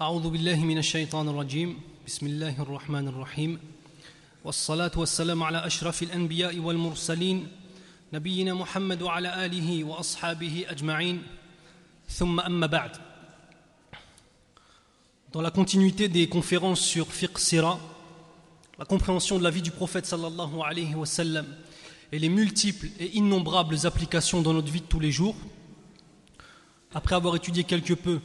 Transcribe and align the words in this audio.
أعوذ 0.00 0.30
بالله 0.30 0.64
من 0.64 0.78
الشيطان 0.78 1.28
الرجيم 1.28 1.80
بسم 2.06 2.26
الله 2.26 2.62
الرحمن 2.62 3.08
الرحيم 3.08 3.58
والصلاة 4.44 4.90
والسلام 4.96 5.42
على 5.42 5.66
أشرف 5.66 6.02
الأنبياء 6.02 6.58
والمرسلين 6.58 7.48
نبينا 8.12 8.54
محمد 8.54 9.02
وعلى 9.02 9.44
آله 9.46 9.84
وأصحابه 9.84 10.64
أجمعين 10.68 11.22
ثم 12.08 12.40
أما 12.40 12.66
بعد 12.66 12.96
Dans 15.32 15.42
la 15.42 15.50
continuité 15.50 16.08
des 16.08 16.30
conférences 16.30 16.80
sur 16.80 17.06
Fiqh 17.12 17.38
Sira, 17.38 17.78
la 18.78 18.86
compréhension 18.86 19.38
de 19.38 19.44
la 19.44 19.50
vie 19.50 19.60
du 19.60 19.70
prophète 19.70 20.06
sallallahu 20.06 20.62
alayhi 20.64 20.94
wa 20.94 21.04
sallam 21.04 21.44
et 22.10 22.18
les 22.18 22.30
multiples 22.30 22.88
et 22.98 23.18
innombrables 23.18 23.76
applications 23.84 24.40
dans 24.40 24.54
notre 24.54 24.72
vie 24.72 24.80
de 24.80 24.86
tous 24.86 24.98
les 24.98 25.12
jours, 25.12 25.36
après 26.94 27.16
avoir 27.16 27.36
étudié 27.36 27.64
quelque 27.64 27.92
peu 27.92 28.20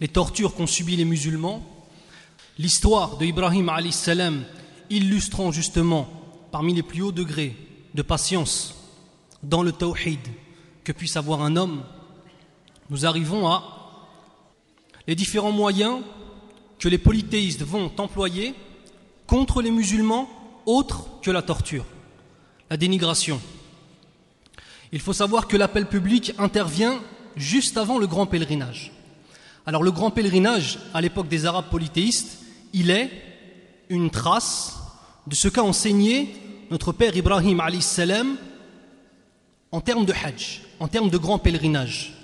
les 0.00 0.08
tortures 0.08 0.54
qu'ont 0.54 0.66
subies 0.66 0.96
les 0.96 1.04
musulmans, 1.04 1.62
l'histoire 2.58 3.16
de 3.18 3.26
Ibrahim 3.26 3.70
salam 3.90 4.44
illustrant 4.88 5.52
justement 5.52 6.08
parmi 6.50 6.74
les 6.74 6.82
plus 6.82 7.02
hauts 7.02 7.12
degrés 7.12 7.56
de 7.94 8.02
patience 8.02 8.74
dans 9.42 9.62
le 9.62 9.72
tawhid 9.72 10.20
que 10.84 10.92
puisse 10.92 11.16
avoir 11.16 11.42
un 11.42 11.56
homme, 11.56 11.82
nous 12.88 13.06
arrivons 13.06 13.46
à 13.48 13.76
les 15.06 15.14
différents 15.14 15.52
moyens 15.52 16.00
que 16.78 16.88
les 16.88 16.98
polythéistes 16.98 17.62
vont 17.62 17.92
employer 17.98 18.54
contre 19.26 19.62
les 19.62 19.70
musulmans 19.70 20.28
autres 20.66 21.04
que 21.22 21.30
la 21.30 21.42
torture, 21.42 21.84
la 22.70 22.76
dénigration. 22.76 23.40
Il 24.92 25.00
faut 25.00 25.12
savoir 25.12 25.46
que 25.46 25.56
l'appel 25.56 25.86
public 25.86 26.32
intervient 26.38 27.00
juste 27.36 27.76
avant 27.76 27.98
le 27.98 28.06
grand 28.06 28.26
pèlerinage. 28.26 28.92
Alors 29.70 29.84
le 29.84 29.92
grand 29.92 30.10
pèlerinage, 30.10 30.80
à 30.94 31.00
l'époque 31.00 31.28
des 31.28 31.46
Arabes 31.46 31.70
polythéistes, 31.70 32.40
il 32.72 32.90
est 32.90 33.08
une 33.88 34.10
trace 34.10 34.80
de 35.28 35.36
ce 35.36 35.46
qu'a 35.46 35.62
enseigné 35.62 36.34
notre 36.72 36.90
père 36.90 37.16
Ibrahim 37.16 37.62
salam 37.80 38.36
en 39.70 39.80
termes 39.80 40.04
de 40.06 40.12
hajj, 40.12 40.62
en 40.80 40.88
termes 40.88 41.08
de 41.08 41.16
grand 41.16 41.38
pèlerinage. 41.38 42.14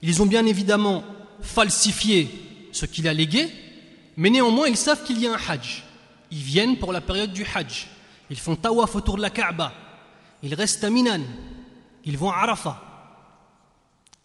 Ils 0.00 0.22
ont 0.22 0.24
bien 0.24 0.46
évidemment 0.46 1.04
falsifié 1.42 2.30
ce 2.72 2.86
qu'il 2.86 3.06
a 3.08 3.12
légué, 3.12 3.46
mais 4.16 4.30
néanmoins 4.30 4.66
ils 4.66 4.78
savent 4.78 5.04
qu'il 5.04 5.20
y 5.20 5.26
a 5.26 5.34
un 5.34 5.38
hajj. 5.50 5.84
Ils 6.30 6.38
viennent 6.38 6.78
pour 6.78 6.94
la 6.94 7.02
période 7.02 7.34
du 7.34 7.44
hajj. 7.54 7.88
Ils 8.30 8.40
font 8.40 8.56
tawaf 8.56 8.96
autour 8.96 9.18
de 9.18 9.22
la 9.22 9.28
Kaaba. 9.28 9.70
Ils 10.42 10.54
restent 10.54 10.82
à 10.82 10.88
Minan. 10.88 11.20
Ils 12.06 12.16
vont 12.16 12.30
à 12.30 12.36
Arafat. 12.36 12.82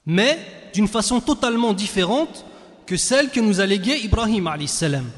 Mais 0.05 0.39
d'une 0.73 0.87
façon 0.87 1.19
totalement 1.19 1.73
différente 1.73 2.45
que 2.91 2.97
celle 2.97 3.29
que 3.29 3.39
nous 3.39 3.61
a 3.61 3.65
léguée 3.65 4.01
Ibrahim 4.03 4.51
salam. 4.67 5.09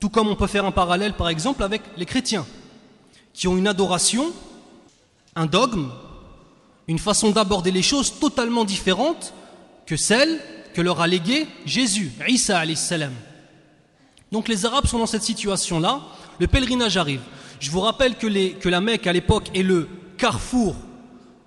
Tout 0.00 0.08
comme 0.08 0.28
on 0.28 0.34
peut 0.34 0.46
faire 0.46 0.64
un 0.64 0.72
parallèle 0.72 1.12
par 1.12 1.28
exemple 1.28 1.62
avec 1.62 1.82
les 1.98 2.06
chrétiens 2.06 2.46
qui 3.34 3.46
ont 3.48 3.58
une 3.58 3.68
adoration, 3.68 4.32
un 5.34 5.44
dogme, 5.44 5.90
une 6.88 6.98
façon 6.98 7.32
d'aborder 7.32 7.70
les 7.70 7.82
choses 7.82 8.18
totalement 8.18 8.64
différente 8.64 9.34
que 9.84 9.94
celle 9.94 10.40
que 10.72 10.80
leur 10.80 11.02
a 11.02 11.06
léguée 11.06 11.46
Jésus, 11.66 12.12
Isa 12.26 12.62
salam. 12.76 13.12
Donc 14.32 14.48
les 14.48 14.64
Arabes 14.64 14.86
sont 14.86 14.98
dans 14.98 15.04
cette 15.04 15.22
situation-là, 15.22 16.00
le 16.40 16.46
pèlerinage 16.46 16.96
arrive. 16.96 17.20
Je 17.60 17.70
vous 17.70 17.80
rappelle 17.80 18.16
que, 18.16 18.68
la 18.70 18.80
Mecque 18.80 19.06
à 19.06 19.12
l'époque 19.12 19.50
est 19.54 19.62
le 19.62 19.86
carrefour, 20.16 20.74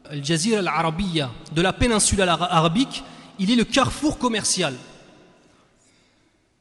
al 0.08 0.24
jazir 0.24 0.60
al-Arabiya, 0.60 1.32
de 1.52 1.62
la 1.64 1.74
péninsule 1.74 2.22
arabique, 2.22 3.04
il 3.40 3.50
est 3.50 3.56
le 3.56 3.66
carrefour 3.66 4.20
commercial. 4.20 4.76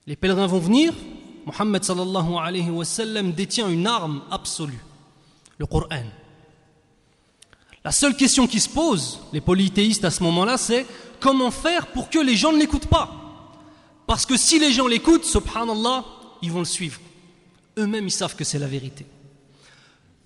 Les 0.09 0.17
pèlerins 0.17 0.47
vont 0.47 0.59
venir, 0.59 0.95
Mohammed 1.45 1.84
sallallahu 1.84 2.37
alayhi 2.41 2.70
wa 2.70 2.83
détient 3.25 3.69
une 3.69 3.87
arme 3.87 4.23
absolue, 4.31 4.83
le 5.59 5.67
Coran. 5.67 6.06
La 7.85 7.92
seule 7.92 8.17
question 8.17 8.47
qui 8.47 8.58
se 8.58 8.70
pose, 8.70 9.20
les 9.35 9.42
polythéistes 9.42 10.07
à 10.07 10.11
ce 10.11 10.23
moment-là, 10.23 10.57
c'est 10.57 10.86
comment 11.20 11.51
faire 11.51 11.89
pour 11.89 12.08
que 12.08 12.18
les 12.20 12.36
gens 12.36 12.52
ne 12.52 12.58
l'écoutent 12.58 12.86
pas? 12.86 13.11
Parce 14.07 14.24
que 14.24 14.39
si 14.39 14.58
les 14.58 14.73
gens 14.73 14.86
l'écoutent, 14.86 15.27
subhanallah, 15.27 16.07
ils 16.41 16.51
vont 16.51 16.61
le 16.61 16.64
suivre. 16.64 16.98
Eux-mêmes, 17.77 18.07
ils 18.07 18.11
savent 18.11 18.35
que 18.35 18.45
c'est 18.45 18.58
la 18.58 18.67
vérité. 18.67 19.05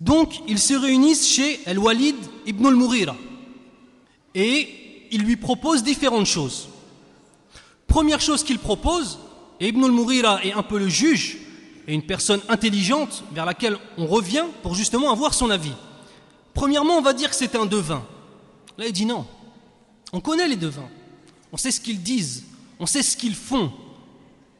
Donc, 0.01 0.43
ils 0.47 0.61
se 0.61 0.75
réunissent 0.75 1.29
chez 1.29 1.59
Al-Walid 1.67 2.15
ibn 2.47 2.67
al-Mughira 2.67 3.17
et 4.33 5.09
ils 5.11 5.23
lui 5.23 5.37
proposent 5.37 5.83
différentes 5.83 6.27
choses. 6.27 6.69
Première 7.89 8.21
chose 8.21 8.45
qu'il 8.45 8.61
propose, 8.61 9.19
et 9.63 9.69
Ibn 9.69 9.85
al-Mughira 9.85 10.45
est 10.45 10.53
un 10.53 10.65
peu 10.65 10.77
le 10.77 10.89
juge 10.89 11.39
et 11.87 11.95
une 11.95 12.03
personne 12.03 12.41
intelligente 12.49 13.23
vers 13.33 13.45
laquelle 13.45 13.79
on 13.97 14.07
revient 14.07 14.45
pour 14.61 14.75
justement 14.75 15.13
avoir 15.13 15.35
son 15.35 15.51
avis. 15.51 15.73
Premièrement, 16.53 16.99
on 16.99 17.01
va 17.01 17.13
dire 17.13 17.31
que 17.31 17.37
c'est 17.37 17.55
un 17.55 17.65
devin. 17.65 18.03
Là, 18.77 18.87
il 18.89 18.93
dit 18.93 19.07
non. 19.07 19.25
On 20.13 20.21
connaît 20.21 20.49
les 20.49 20.57
devins. 20.57 20.89
On 21.53 21.57
sait 21.57 21.71
ce 21.71 21.81
qu'ils 21.81 22.03
disent. 22.03 22.43
On 22.81 22.87
sait 22.87 23.05
ce 23.05 23.17
qu'ils 23.17 23.37
font. 23.37 23.71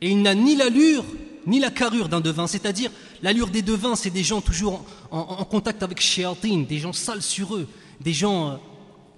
Et 0.01 0.09
il 0.09 0.23
n'a 0.23 0.37
ni 0.37 0.55
l'allure 0.55 1.05
ni 1.49 1.59
la 1.59 1.71
carrure 1.71 2.09
d'un 2.09 2.21
devin. 2.21 2.47
C'est-à-dire, 2.47 2.93
l'allure 3.23 3.49
des 3.49 3.63
devins, 3.63 3.97
c'est 3.97 4.11
des 4.11 4.23
gens 4.23 4.41
toujours 4.41 4.85
en, 5.11 5.45
contact 5.45 5.83
avec 5.83 6.01
Shayatin, 6.01 6.61
des 6.61 6.79
gens 6.79 6.93
sales 6.93 7.23
sur 7.23 7.57
eux, 7.57 7.67
des 8.01 8.13
gens 8.13 8.51
euh, 8.51 8.55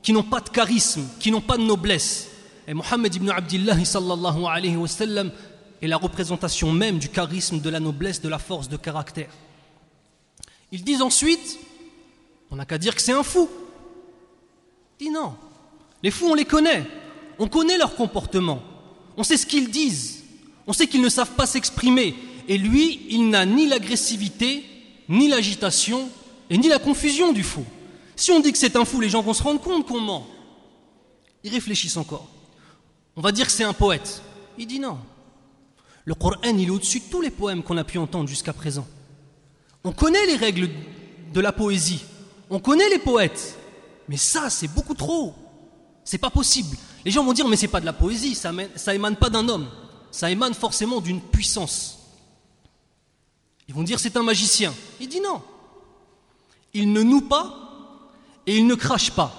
qui 0.02 0.14
n'ont 0.14 0.22
pas 0.22 0.40
de 0.40 0.48
charisme, 0.48 1.02
qui 1.20 1.30
n'ont 1.30 1.42
pas 1.42 1.58
de 1.58 1.62
noblesse. 1.62 2.28
Et 2.66 2.72
Mohammed 2.72 3.14
ibn 3.14 3.28
Abdullah 3.28 3.84
sallallahu 3.84 4.46
alayhi 4.46 4.76
wa 4.76 4.88
sallam 4.88 5.30
est 5.82 5.86
la 5.86 5.96
représentation 5.96 6.72
même 6.72 6.98
du 6.98 7.08
charisme, 7.08 7.60
de 7.60 7.70
la 7.70 7.80
noblesse, 7.80 8.20
de 8.20 8.28
la 8.28 8.38
force 8.38 8.68
de 8.68 8.76
caractère. 8.76 9.30
Ils 10.72 10.82
disent 10.82 11.02
ensuite, 11.02 11.58
on 12.50 12.56
n'a 12.56 12.64
qu'à 12.64 12.78
dire 12.78 12.94
que 12.94 13.02
c'est 13.02 13.12
un 13.12 13.22
fou. 13.22 13.48
Il 14.98 15.06
dit 15.06 15.12
non. 15.12 15.34
Les 16.02 16.10
fous, 16.10 16.28
on 16.28 16.34
les 16.34 16.44
connaît. 16.44 16.84
On 17.38 17.48
connaît 17.48 17.78
leur 17.78 17.96
comportement. 17.96 18.62
On 19.16 19.22
sait 19.22 19.36
ce 19.36 19.46
qu'ils 19.46 19.70
disent. 19.70 20.22
On 20.66 20.72
sait 20.72 20.86
qu'ils 20.86 21.02
ne 21.02 21.08
savent 21.08 21.32
pas 21.32 21.46
s'exprimer. 21.46 22.14
Et 22.48 22.58
lui, 22.58 23.06
il 23.10 23.30
n'a 23.30 23.46
ni 23.46 23.66
l'agressivité, 23.66 24.64
ni 25.08 25.28
l'agitation, 25.28 26.08
et 26.50 26.58
ni 26.58 26.68
la 26.68 26.78
confusion 26.78 27.32
du 27.32 27.42
fou. 27.42 27.64
Si 28.16 28.30
on 28.30 28.40
dit 28.40 28.52
que 28.52 28.58
c'est 28.58 28.76
un 28.76 28.84
fou, 28.84 29.00
les 29.00 29.08
gens 29.08 29.22
vont 29.22 29.34
se 29.34 29.42
rendre 29.42 29.60
compte 29.60 29.86
qu'on 29.86 30.00
ment. 30.00 30.26
Ils 31.42 31.52
réfléchissent 31.52 31.96
encore. 31.96 32.28
On 33.16 33.20
va 33.20 33.32
dire 33.32 33.46
que 33.46 33.52
c'est 33.52 33.64
un 33.64 33.72
poète. 33.72 34.22
Il 34.58 34.66
dit 34.66 34.78
non. 34.78 34.98
Le 36.04 36.14
Coran, 36.14 36.36
il 36.44 36.66
est 36.66 36.70
au-dessus 36.70 37.00
de 37.00 37.04
tous 37.10 37.20
les 37.20 37.30
poèmes 37.30 37.62
qu'on 37.62 37.76
a 37.76 37.84
pu 37.84 37.98
entendre 37.98 38.28
jusqu'à 38.28 38.52
présent. 38.52 38.86
On 39.84 39.92
connaît 39.92 40.26
les 40.26 40.36
règles 40.36 40.70
de 41.32 41.40
la 41.40 41.52
poésie. 41.52 42.04
On 42.50 42.58
connaît 42.58 42.88
les 42.90 42.98
poètes. 42.98 43.58
Mais 44.08 44.16
ça, 44.16 44.50
c'est 44.50 44.68
beaucoup 44.68 44.94
trop. 44.94 45.34
C'est 46.04 46.18
pas 46.18 46.30
possible. 46.30 46.76
Les 47.04 47.10
gens 47.10 47.24
vont 47.24 47.32
dire, 47.32 47.48
mais 47.48 47.56
c'est 47.56 47.68
pas 47.68 47.80
de 47.80 47.86
la 47.86 47.92
poésie, 47.92 48.34
ça, 48.34 48.94
émane 48.94 49.16
pas 49.16 49.30
d'un 49.30 49.48
homme. 49.48 49.66
Ça 50.10 50.30
émane 50.30 50.54
forcément 50.54 51.00
d'une 51.00 51.20
puissance. 51.20 51.98
Ils 53.66 53.74
vont 53.74 53.82
dire, 53.82 53.98
c'est 53.98 54.16
un 54.16 54.22
magicien. 54.22 54.74
Il 55.00 55.08
dit 55.08 55.20
non. 55.20 55.42
Il 56.74 56.92
ne 56.92 57.02
noue 57.02 57.22
pas 57.22 57.54
et 58.46 58.56
il 58.56 58.66
ne 58.66 58.74
crache 58.74 59.10
pas. 59.10 59.32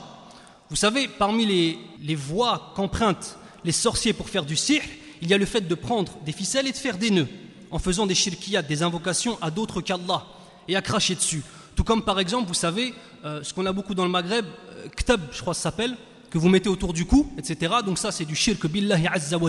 Vous 0.69 0.75
savez, 0.75 1.07
parmi 1.07 1.45
les, 1.45 1.79
les 2.01 2.15
voies 2.15 2.73
qu'empruntent 2.75 3.37
les 3.63 3.71
sorciers 3.71 4.13
pour 4.13 4.29
faire 4.29 4.45
du 4.45 4.55
sihr, 4.55 4.81
il 5.25 5.31
y 5.31 5.33
a 5.33 5.37
le 5.39 5.45
fait 5.45 5.67
de 5.67 5.75
prendre 5.75 6.13
des 6.23 6.31
ficelles 6.31 6.67
et 6.67 6.71
de 6.71 6.77
faire 6.77 6.99
des 6.99 7.09
nœuds, 7.09 7.27
en 7.71 7.79
faisant 7.79 8.05
des 8.05 8.13
shirkiyat, 8.13 8.61
des 8.61 8.83
invocations 8.83 9.39
à 9.41 9.49
d'autres 9.49 9.81
qu'Allah, 9.81 10.23
et 10.67 10.75
à 10.75 10.83
cracher 10.83 11.15
dessus. 11.15 11.41
Tout 11.75 11.83
comme 11.83 12.03
par 12.03 12.19
exemple, 12.19 12.47
vous 12.47 12.53
savez, 12.53 12.93
euh, 13.25 13.41
ce 13.41 13.51
qu'on 13.51 13.65
a 13.65 13.73
beaucoup 13.73 13.95
dans 13.95 14.05
le 14.05 14.11
Maghreb, 14.11 14.45
euh, 14.45 14.87
ktab, 14.95 15.21
je 15.31 15.41
crois 15.41 15.53
que 15.53 15.57
ça 15.57 15.63
s'appelle, 15.63 15.97
que 16.29 16.37
vous 16.37 16.47
mettez 16.47 16.69
autour 16.69 16.93
du 16.93 17.05
cou, 17.05 17.31
etc. 17.39 17.73
Donc 17.83 17.97
ça, 17.97 18.11
c'est 18.11 18.25
du 18.25 18.35
shirk 18.35 18.67
billahi 18.67 19.07
azza 19.07 19.39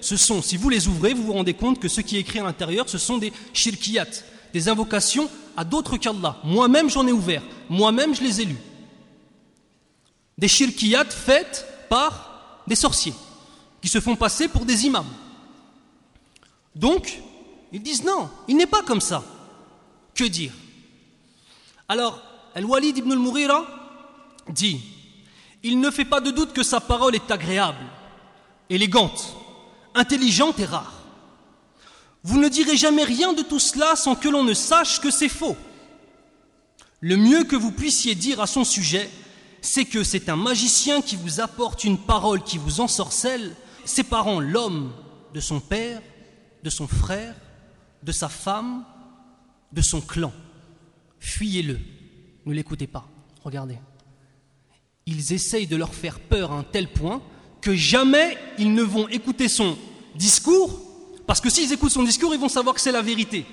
Ce 0.00 0.16
sont, 0.16 0.42
si 0.42 0.56
vous 0.56 0.68
les 0.68 0.88
ouvrez, 0.88 1.14
vous 1.14 1.22
vous 1.22 1.34
rendez 1.34 1.54
compte 1.54 1.78
que 1.78 1.86
ce 1.86 2.00
qui 2.00 2.16
est 2.16 2.20
écrit 2.20 2.40
à 2.40 2.42
l'intérieur, 2.44 2.88
ce 2.88 2.98
sont 2.98 3.18
des 3.18 3.32
shirkiyat, 3.52 4.08
des 4.52 4.68
invocations 4.68 5.30
à 5.56 5.64
d'autres 5.64 5.98
qu'Allah. 5.98 6.38
Moi-même, 6.42 6.90
j'en 6.90 7.06
ai 7.06 7.12
ouvert. 7.12 7.42
Moi-même, 7.68 8.12
je 8.12 8.22
les 8.22 8.40
ai 8.40 8.44
lus. 8.46 8.58
Des 10.36 10.48
shirkiyat 10.48 11.04
faites 11.04 11.64
par 11.88 12.62
des 12.66 12.74
sorciers 12.74 13.14
qui 13.82 13.88
se 13.88 14.00
font 14.00 14.16
passer 14.16 14.48
pour 14.48 14.64
des 14.64 14.86
imams. 14.86 15.12
Donc, 16.74 17.20
ils 17.72 17.82
disent 17.82 18.04
non, 18.04 18.30
il 18.48 18.56
n'est 18.56 18.66
pas 18.66 18.82
comme 18.82 19.00
ça. 19.00 19.22
Que 20.14 20.24
dire? 20.24 20.52
Alors, 21.88 22.22
Al-Walid 22.54 22.98
ibn 22.98 23.12
al-Mughira 23.12 23.66
dit 24.48 24.80
Il 25.62 25.80
ne 25.80 25.90
fait 25.90 26.04
pas 26.04 26.20
de 26.20 26.30
doute 26.30 26.52
que 26.52 26.62
sa 26.62 26.80
parole 26.80 27.16
est 27.16 27.30
agréable, 27.30 27.84
élégante, 28.70 29.36
intelligente 29.94 30.60
et 30.60 30.64
rare. 30.64 30.92
Vous 32.22 32.38
ne 32.38 32.48
direz 32.48 32.76
jamais 32.76 33.04
rien 33.04 33.32
de 33.32 33.42
tout 33.42 33.58
cela 33.58 33.96
sans 33.96 34.14
que 34.14 34.28
l'on 34.28 34.44
ne 34.44 34.54
sache 34.54 35.00
que 35.00 35.10
c'est 35.10 35.28
faux. 35.28 35.56
Le 37.00 37.16
mieux 37.16 37.42
que 37.42 37.56
vous 37.56 37.72
puissiez 37.72 38.14
dire 38.14 38.40
à 38.40 38.46
son 38.46 38.62
sujet, 38.62 39.10
c'est 39.60 39.86
que 39.86 40.04
c'est 40.04 40.28
un 40.28 40.36
magicien 40.36 41.02
qui 41.02 41.16
vous 41.16 41.40
apporte 41.40 41.82
une 41.82 41.98
parole 41.98 42.44
qui 42.44 42.58
vous 42.58 42.80
ensorcelle 42.80 43.56
séparant 43.84 44.40
l'homme 44.40 44.92
de 45.34 45.40
son 45.40 45.60
père 45.60 46.00
de 46.62 46.70
son 46.70 46.86
frère, 46.86 47.34
de 48.02 48.12
sa 48.12 48.28
femme, 48.28 48.84
de 49.72 49.80
son 49.80 50.00
clan. 50.00 50.32
Fuyez-le, 51.18 51.78
ne 52.46 52.52
l'écoutez 52.54 52.86
pas. 52.86 53.06
Regardez. 53.44 53.78
Ils 55.06 55.32
essayent 55.32 55.66
de 55.66 55.76
leur 55.76 55.94
faire 55.94 56.20
peur 56.20 56.52
à 56.52 56.56
un 56.56 56.62
tel 56.62 56.88
point 56.88 57.22
que 57.60 57.74
jamais 57.74 58.38
ils 58.58 58.72
ne 58.72 58.82
vont 58.82 59.08
écouter 59.08 59.48
son 59.48 59.76
discours, 60.14 60.80
parce 61.26 61.40
que 61.40 61.50
s'ils 61.50 61.72
écoutent 61.72 61.92
son 61.92 62.02
discours, 62.02 62.34
ils 62.34 62.40
vont 62.40 62.48
savoir 62.48 62.74
que 62.74 62.80
c'est 62.80 62.92
la 62.92 63.02
vérité. 63.02 63.44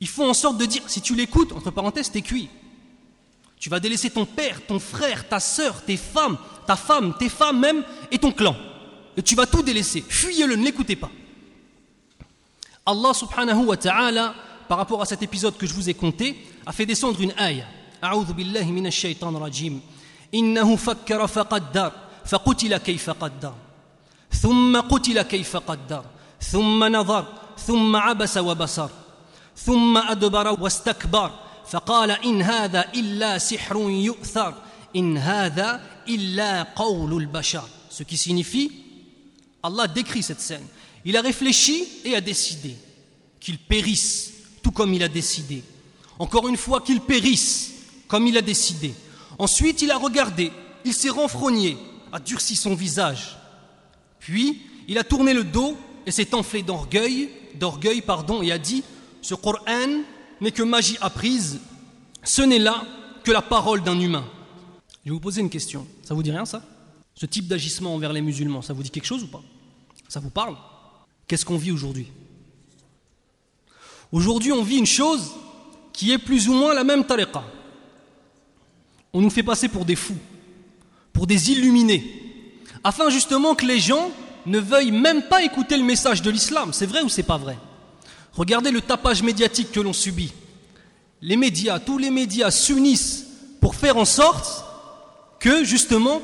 Ils 0.00 0.08
font 0.08 0.28
en 0.28 0.34
sorte 0.34 0.58
de 0.58 0.66
dire, 0.66 0.82
si 0.86 1.00
tu 1.00 1.14
l'écoutes, 1.14 1.52
entre 1.52 1.70
parenthèses, 1.70 2.10
t'es 2.10 2.22
cuit. 2.22 2.48
Tu 3.58 3.70
vas 3.70 3.78
délaisser 3.78 4.10
ton 4.10 4.26
père, 4.26 4.66
ton 4.66 4.80
frère, 4.80 5.28
ta 5.28 5.38
soeur, 5.38 5.84
tes 5.84 5.96
femmes, 5.96 6.36
ta 6.66 6.76
femme, 6.76 7.14
tes 7.18 7.28
femmes 7.28 7.60
même, 7.60 7.84
et 8.10 8.18
ton 8.18 8.32
clan 8.32 8.56
Et 9.15 9.21
tu 9.21 9.35
vas 9.35 9.45
tout 9.45 9.63
délaisser. 9.63 10.03
Fuyez-le, 10.07 10.55
ne 10.55 10.63
l'écoutez 10.63 10.95
pas. 10.95 11.09
Allah 12.85 13.13
subhanahu 13.13 13.65
wa 13.65 13.77
ta'ala, 13.77 14.33
par 14.67 14.77
rapport 14.77 15.01
à 15.01 15.05
cet 15.05 15.21
épisode 15.23 15.57
que 15.57 15.65
je 15.65 15.73
vous 15.73 15.89
ai 15.89 15.93
conté, 15.93 16.37
a 16.65 16.71
fait 16.71 16.85
descendre 16.85 17.21
une 17.21 17.33
aïe. 17.37 17.65
أعوذ 18.03 18.33
بالله 18.33 18.71
من 18.71 18.87
الشيطان 18.87 19.35
الرجيم 19.35 19.81
إنه 20.33 20.75
فكر 20.75 21.27
فقدر 21.27 21.91
فقتل 22.25 22.77
كيف 22.77 23.09
قدر 23.09 23.53
ثم 24.31 24.79
قتل 24.79 25.21
كيف 25.21 25.57
قدر 25.57 26.03
ثم 26.41 26.83
نظر 26.83 27.25
ثم 27.57 27.95
عبس 27.95 28.37
وبصر 28.37 28.89
ثم 29.57 29.97
أدبر 29.97 30.61
واستكبر 30.61 31.31
فقال 31.69 32.11
إن 32.11 32.41
هذا 32.41 32.85
إلا 32.95 33.37
سحر 33.37 33.75
يؤثر 33.89 34.53
إن 34.95 35.17
هذا 35.17 35.81
إلا 36.07 36.63
قول 36.63 37.13
البشر 37.17 37.63
ce 37.89 38.03
qui 38.03 38.17
signifie 38.17 38.80
Allah 39.62 39.86
décrit 39.86 40.22
cette 40.22 40.40
scène 40.40 40.66
il 41.04 41.16
a 41.16 41.20
réfléchi 41.20 41.84
et 42.04 42.14
a 42.14 42.20
décidé 42.20 42.76
qu'il 43.40 43.58
périsse 43.58 44.32
tout 44.62 44.70
comme 44.70 44.94
il 44.94 45.02
a 45.02 45.08
décidé. 45.08 45.62
Encore 46.18 46.48
une 46.48 46.56
fois, 46.56 46.80
qu'il 46.80 47.00
périsse 47.00 47.72
comme 48.06 48.26
il 48.26 48.36
a 48.36 48.42
décidé. 48.42 48.94
Ensuite, 49.38 49.82
il 49.82 49.90
a 49.90 49.98
regardé, 49.98 50.52
il 50.84 50.94
s'est 50.94 51.08
renfrogné, 51.08 51.76
a 52.12 52.20
durci 52.20 52.54
son 52.54 52.74
visage. 52.74 53.36
Puis, 54.20 54.62
il 54.86 54.98
a 54.98 55.04
tourné 55.04 55.34
le 55.34 55.42
dos 55.42 55.76
et 56.06 56.12
s'est 56.12 56.34
enflé 56.34 56.62
d'orgueil, 56.62 57.30
d'orgueil, 57.54 58.02
pardon, 58.02 58.42
et 58.42 58.52
a 58.52 58.58
dit 58.58 58.84
Ce 59.20 59.34
Coran 59.34 60.02
n'est 60.40 60.52
que 60.52 60.62
magie 60.62 60.98
apprise, 61.00 61.58
ce 62.22 62.42
n'est 62.42 62.58
là 62.58 62.84
que 63.24 63.32
la 63.32 63.42
parole 63.42 63.82
d'un 63.82 63.98
humain. 63.98 64.24
Je 65.04 65.10
vais 65.10 65.14
vous 65.14 65.20
poser 65.20 65.40
une 65.40 65.50
question. 65.50 65.86
Ça 66.04 66.14
vous 66.14 66.22
dit 66.22 66.30
rien, 66.30 66.44
ça? 66.44 66.62
Ce 67.14 67.26
type 67.26 67.48
d'agissement 67.48 67.94
envers 67.94 68.12
les 68.12 68.20
musulmans, 68.22 68.62
ça 68.62 68.72
vous 68.72 68.82
dit 68.84 68.90
quelque 68.90 69.06
chose 69.06 69.24
ou 69.24 69.28
pas? 69.28 69.42
Ça 70.12 70.20
vous 70.20 70.28
parle? 70.28 70.56
Qu'est-ce 71.26 71.46
qu'on 71.46 71.56
vit 71.56 71.72
aujourd'hui? 71.72 72.06
Aujourd'hui, 74.12 74.52
on 74.52 74.62
vit 74.62 74.76
une 74.76 74.84
chose 74.84 75.30
qui 75.90 76.12
est 76.12 76.18
plus 76.18 76.50
ou 76.50 76.52
moins 76.52 76.74
la 76.74 76.84
même 76.84 77.06
tariqa. 77.06 77.42
On 79.14 79.22
nous 79.22 79.30
fait 79.30 79.42
passer 79.42 79.68
pour 79.68 79.86
des 79.86 79.96
fous, 79.96 80.18
pour 81.14 81.26
des 81.26 81.50
illuminés, 81.50 82.04
afin 82.84 83.08
justement 83.08 83.54
que 83.54 83.64
les 83.64 83.80
gens 83.80 84.10
ne 84.44 84.58
veuillent 84.58 84.92
même 84.92 85.22
pas 85.30 85.44
écouter 85.44 85.78
le 85.78 85.82
message 85.82 86.20
de 86.20 86.30
l'islam. 86.30 86.74
C'est 86.74 86.84
vrai 86.84 87.00
ou 87.00 87.08
c'est 87.08 87.22
pas 87.22 87.38
vrai? 87.38 87.56
Regardez 88.34 88.70
le 88.70 88.82
tapage 88.82 89.22
médiatique 89.22 89.72
que 89.72 89.80
l'on 89.80 89.94
subit. 89.94 90.34
Les 91.22 91.38
médias, 91.38 91.78
tous 91.78 91.96
les 91.96 92.10
médias 92.10 92.50
s'unissent 92.50 93.24
pour 93.62 93.76
faire 93.76 93.96
en 93.96 94.04
sorte 94.04 94.62
que 95.40 95.64
justement 95.64 96.20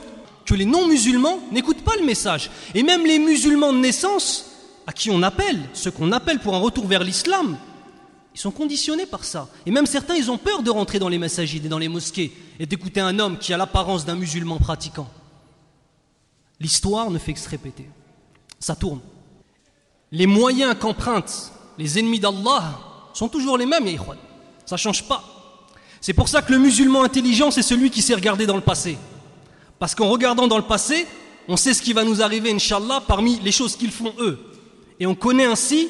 que 0.48 0.54
les 0.54 0.64
non-musulmans 0.64 1.40
n'écoutent 1.52 1.82
pas 1.82 1.96
le 2.00 2.06
message. 2.06 2.50
Et 2.74 2.82
même 2.82 3.04
les 3.04 3.18
musulmans 3.18 3.72
de 3.72 3.78
naissance 3.78 4.46
à 4.86 4.92
qui 4.92 5.10
on 5.10 5.22
appelle, 5.22 5.60
ceux 5.74 5.90
qu'on 5.90 6.10
appelle 6.10 6.38
pour 6.38 6.54
un 6.54 6.58
retour 6.58 6.86
vers 6.86 7.04
l'islam, 7.04 7.58
ils 8.34 8.40
sont 8.40 8.50
conditionnés 8.50 9.04
par 9.04 9.24
ça. 9.24 9.48
Et 9.66 9.70
même 9.70 9.84
certains, 9.84 10.14
ils 10.14 10.30
ont 10.30 10.38
peur 10.38 10.62
de 10.62 10.70
rentrer 10.70 10.98
dans 10.98 11.10
les 11.10 11.18
massagides 11.18 11.66
et 11.66 11.68
dans 11.68 11.78
les 11.78 11.88
mosquées 11.88 12.32
et 12.58 12.64
d'écouter 12.64 13.00
un 13.00 13.18
homme 13.18 13.36
qui 13.36 13.52
a 13.52 13.58
l'apparence 13.58 14.06
d'un 14.06 14.14
musulman 14.14 14.58
pratiquant. 14.58 15.08
L'histoire 16.60 17.10
ne 17.10 17.18
fait 17.18 17.34
que 17.34 17.40
se 17.40 17.48
répéter. 17.48 17.86
Ça 18.58 18.74
tourne. 18.74 19.00
Les 20.12 20.26
moyens 20.26 20.76
qu'empruntent 20.80 21.52
les 21.76 21.98
ennemis 21.98 22.20
d'Allah 22.20 22.78
sont 23.12 23.28
toujours 23.28 23.58
les 23.58 23.66
mêmes, 23.66 23.86
Ça 24.64 24.76
ne 24.76 24.78
change 24.78 25.06
pas. 25.06 25.22
C'est 26.00 26.14
pour 26.14 26.28
ça 26.28 26.40
que 26.40 26.52
le 26.52 26.58
musulman 26.58 27.02
intelligent, 27.02 27.50
c'est 27.50 27.62
celui 27.62 27.90
qui 27.90 28.00
sait 28.00 28.14
regarder 28.14 28.46
dans 28.46 28.56
le 28.56 28.62
passé. 28.62 28.96
Parce 29.78 29.94
qu'en 29.94 30.08
regardant 30.08 30.46
dans 30.46 30.56
le 30.56 30.64
passé, 30.64 31.06
on 31.48 31.56
sait 31.56 31.74
ce 31.74 31.82
qui 31.82 31.92
va 31.92 32.04
nous 32.04 32.22
arriver, 32.22 32.52
Inch'Allah, 32.52 33.02
parmi 33.06 33.38
les 33.40 33.52
choses 33.52 33.76
qu'ils 33.76 33.92
font 33.92 34.12
eux. 34.18 34.38
Et 35.00 35.06
on 35.06 35.14
connaît 35.14 35.46
ainsi 35.46 35.88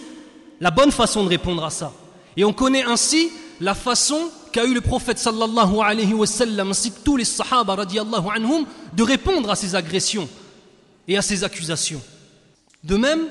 la 0.61 0.71
bonne 0.71 0.93
façon 0.93 1.25
de 1.25 1.29
répondre 1.29 1.65
à 1.65 1.71
ça. 1.71 1.93
Et 2.37 2.45
on 2.45 2.53
connaît 2.53 2.85
ainsi 2.85 3.31
la 3.61 3.75
façon 3.75 4.31
qu'a 4.53 4.65
eu 4.65 4.75
le 4.75 4.81
prophète 4.81 5.19
sallallahu 5.19 5.81
alayhi 5.83 6.15
wa 6.15 6.27
sallam 6.27 6.71
ainsi 6.71 6.93
que 6.93 7.01
tous 7.05 7.17
les 7.17 7.25
sahaba 7.25 7.75
radiallahu 7.75 8.29
anhum 8.35 8.65
de 8.93 9.03
répondre 9.03 9.51
à 9.51 9.57
ces 9.57 9.75
agressions 9.75 10.29
et 11.07 11.17
à 11.17 11.23
ces 11.23 11.43
accusations. 11.43 12.01
De 12.85 12.97
même, 12.97 13.29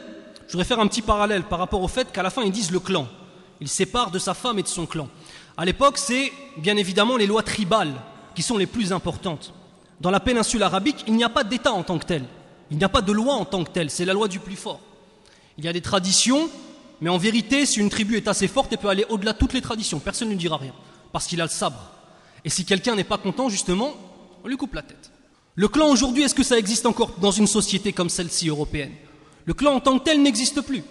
je 0.48 0.52
voudrais 0.52 0.66
faire 0.66 0.80
un 0.80 0.88
petit 0.88 1.02
parallèle 1.02 1.44
par 1.44 1.60
rapport 1.60 1.82
au 1.82 1.88
fait 1.88 2.12
qu'à 2.12 2.24
la 2.24 2.30
fin 2.30 2.44
ils 2.44 2.52
disent 2.52 2.72
le 2.72 2.80
clan. 2.80 3.08
Il 3.62 3.68
sépare 3.68 4.12
de 4.12 4.20
sa 4.20 4.34
femme 4.34 4.60
et 4.60 4.64
de 4.64 4.68
son 4.68 4.86
clan. 4.86 5.08
À 5.56 5.66
l'époque, 5.66 5.98
c'est 5.98 6.32
bien 6.58 6.78
évidemment 6.78 7.18
les 7.18 7.26
lois 7.26 7.42
tribales 7.42 7.94
qui 8.36 8.44
sont 8.44 8.58
les 8.58 8.68
plus 8.68 8.94
importantes. 8.94 9.54
Dans 10.00 10.12
la 10.12 10.20
péninsule 10.20 10.64
arabique, 10.64 11.04
il 11.08 11.14
n'y 11.16 11.24
a 11.24 11.30
pas 11.30 11.44
d'État 11.44 11.74
en 11.74 11.84
tant 11.84 11.98
que 11.98 12.06
tel. 12.06 12.24
Il 12.70 12.78
n'y 12.78 12.84
a 12.84 12.90
pas 12.90 13.02
de 13.02 13.12
loi 13.12 13.34
en 13.34 13.46
tant 13.46 13.64
que 13.64 13.72
tel. 13.72 13.90
C'est 13.90 14.06
la 14.06 14.14
loi 14.14 14.28
du 14.28 14.40
plus 14.40 14.56
fort. 14.56 14.80
Il 15.58 15.66
y 15.66 15.68
a 15.68 15.74
des 15.74 15.82
traditions, 15.82 16.50
mais 17.02 17.10
en 17.10 17.18
vérité, 17.18 17.66
si 17.66 17.80
une 17.80 17.90
tribu 17.90 18.18
est 18.18 18.28
assez 18.28 18.48
forte, 18.48 18.72
elle 18.72 18.78
peut 18.78 18.90
aller 18.90 19.06
au-delà 19.10 19.34
de 19.34 19.38
toutes 19.38 19.54
les 19.54 19.62
traditions. 19.62 20.00
Personne 20.00 20.30
ne 20.30 20.36
dira 20.36 20.58
rien, 20.58 20.74
parce 21.12 21.26
qu'il 21.26 21.42
a 21.42 21.46
le 21.46 21.50
sabre. 21.50 21.92
Et 22.46 22.50
si 22.50 22.66
quelqu'un 22.66 22.96
n'est 22.96 23.04
pas 23.04 23.18
content, 23.18 23.50
justement, 23.50 23.94
on 24.44 24.48
lui 24.48 24.58
coupe 24.58 24.76
la 24.76 24.84
tête. 24.84 25.12
Le 25.56 25.68
clan 25.68 25.88
aujourd'hui, 25.88 26.24
est-ce 26.24 26.36
que 26.36 26.44
ça 26.44 26.60
existe 26.60 26.86
encore 26.86 27.14
dans 27.20 27.32
une 27.32 27.48
société 27.48 27.92
comme 27.92 28.10
celle-ci 28.10 28.50
européenne? 28.50 28.92
Le 29.46 29.56
clan 29.56 29.74
en 29.74 29.80
tant 29.80 29.98
que 29.98 30.04
tel 30.04 30.22
n'existe 30.22 30.62
plus. 30.62 30.84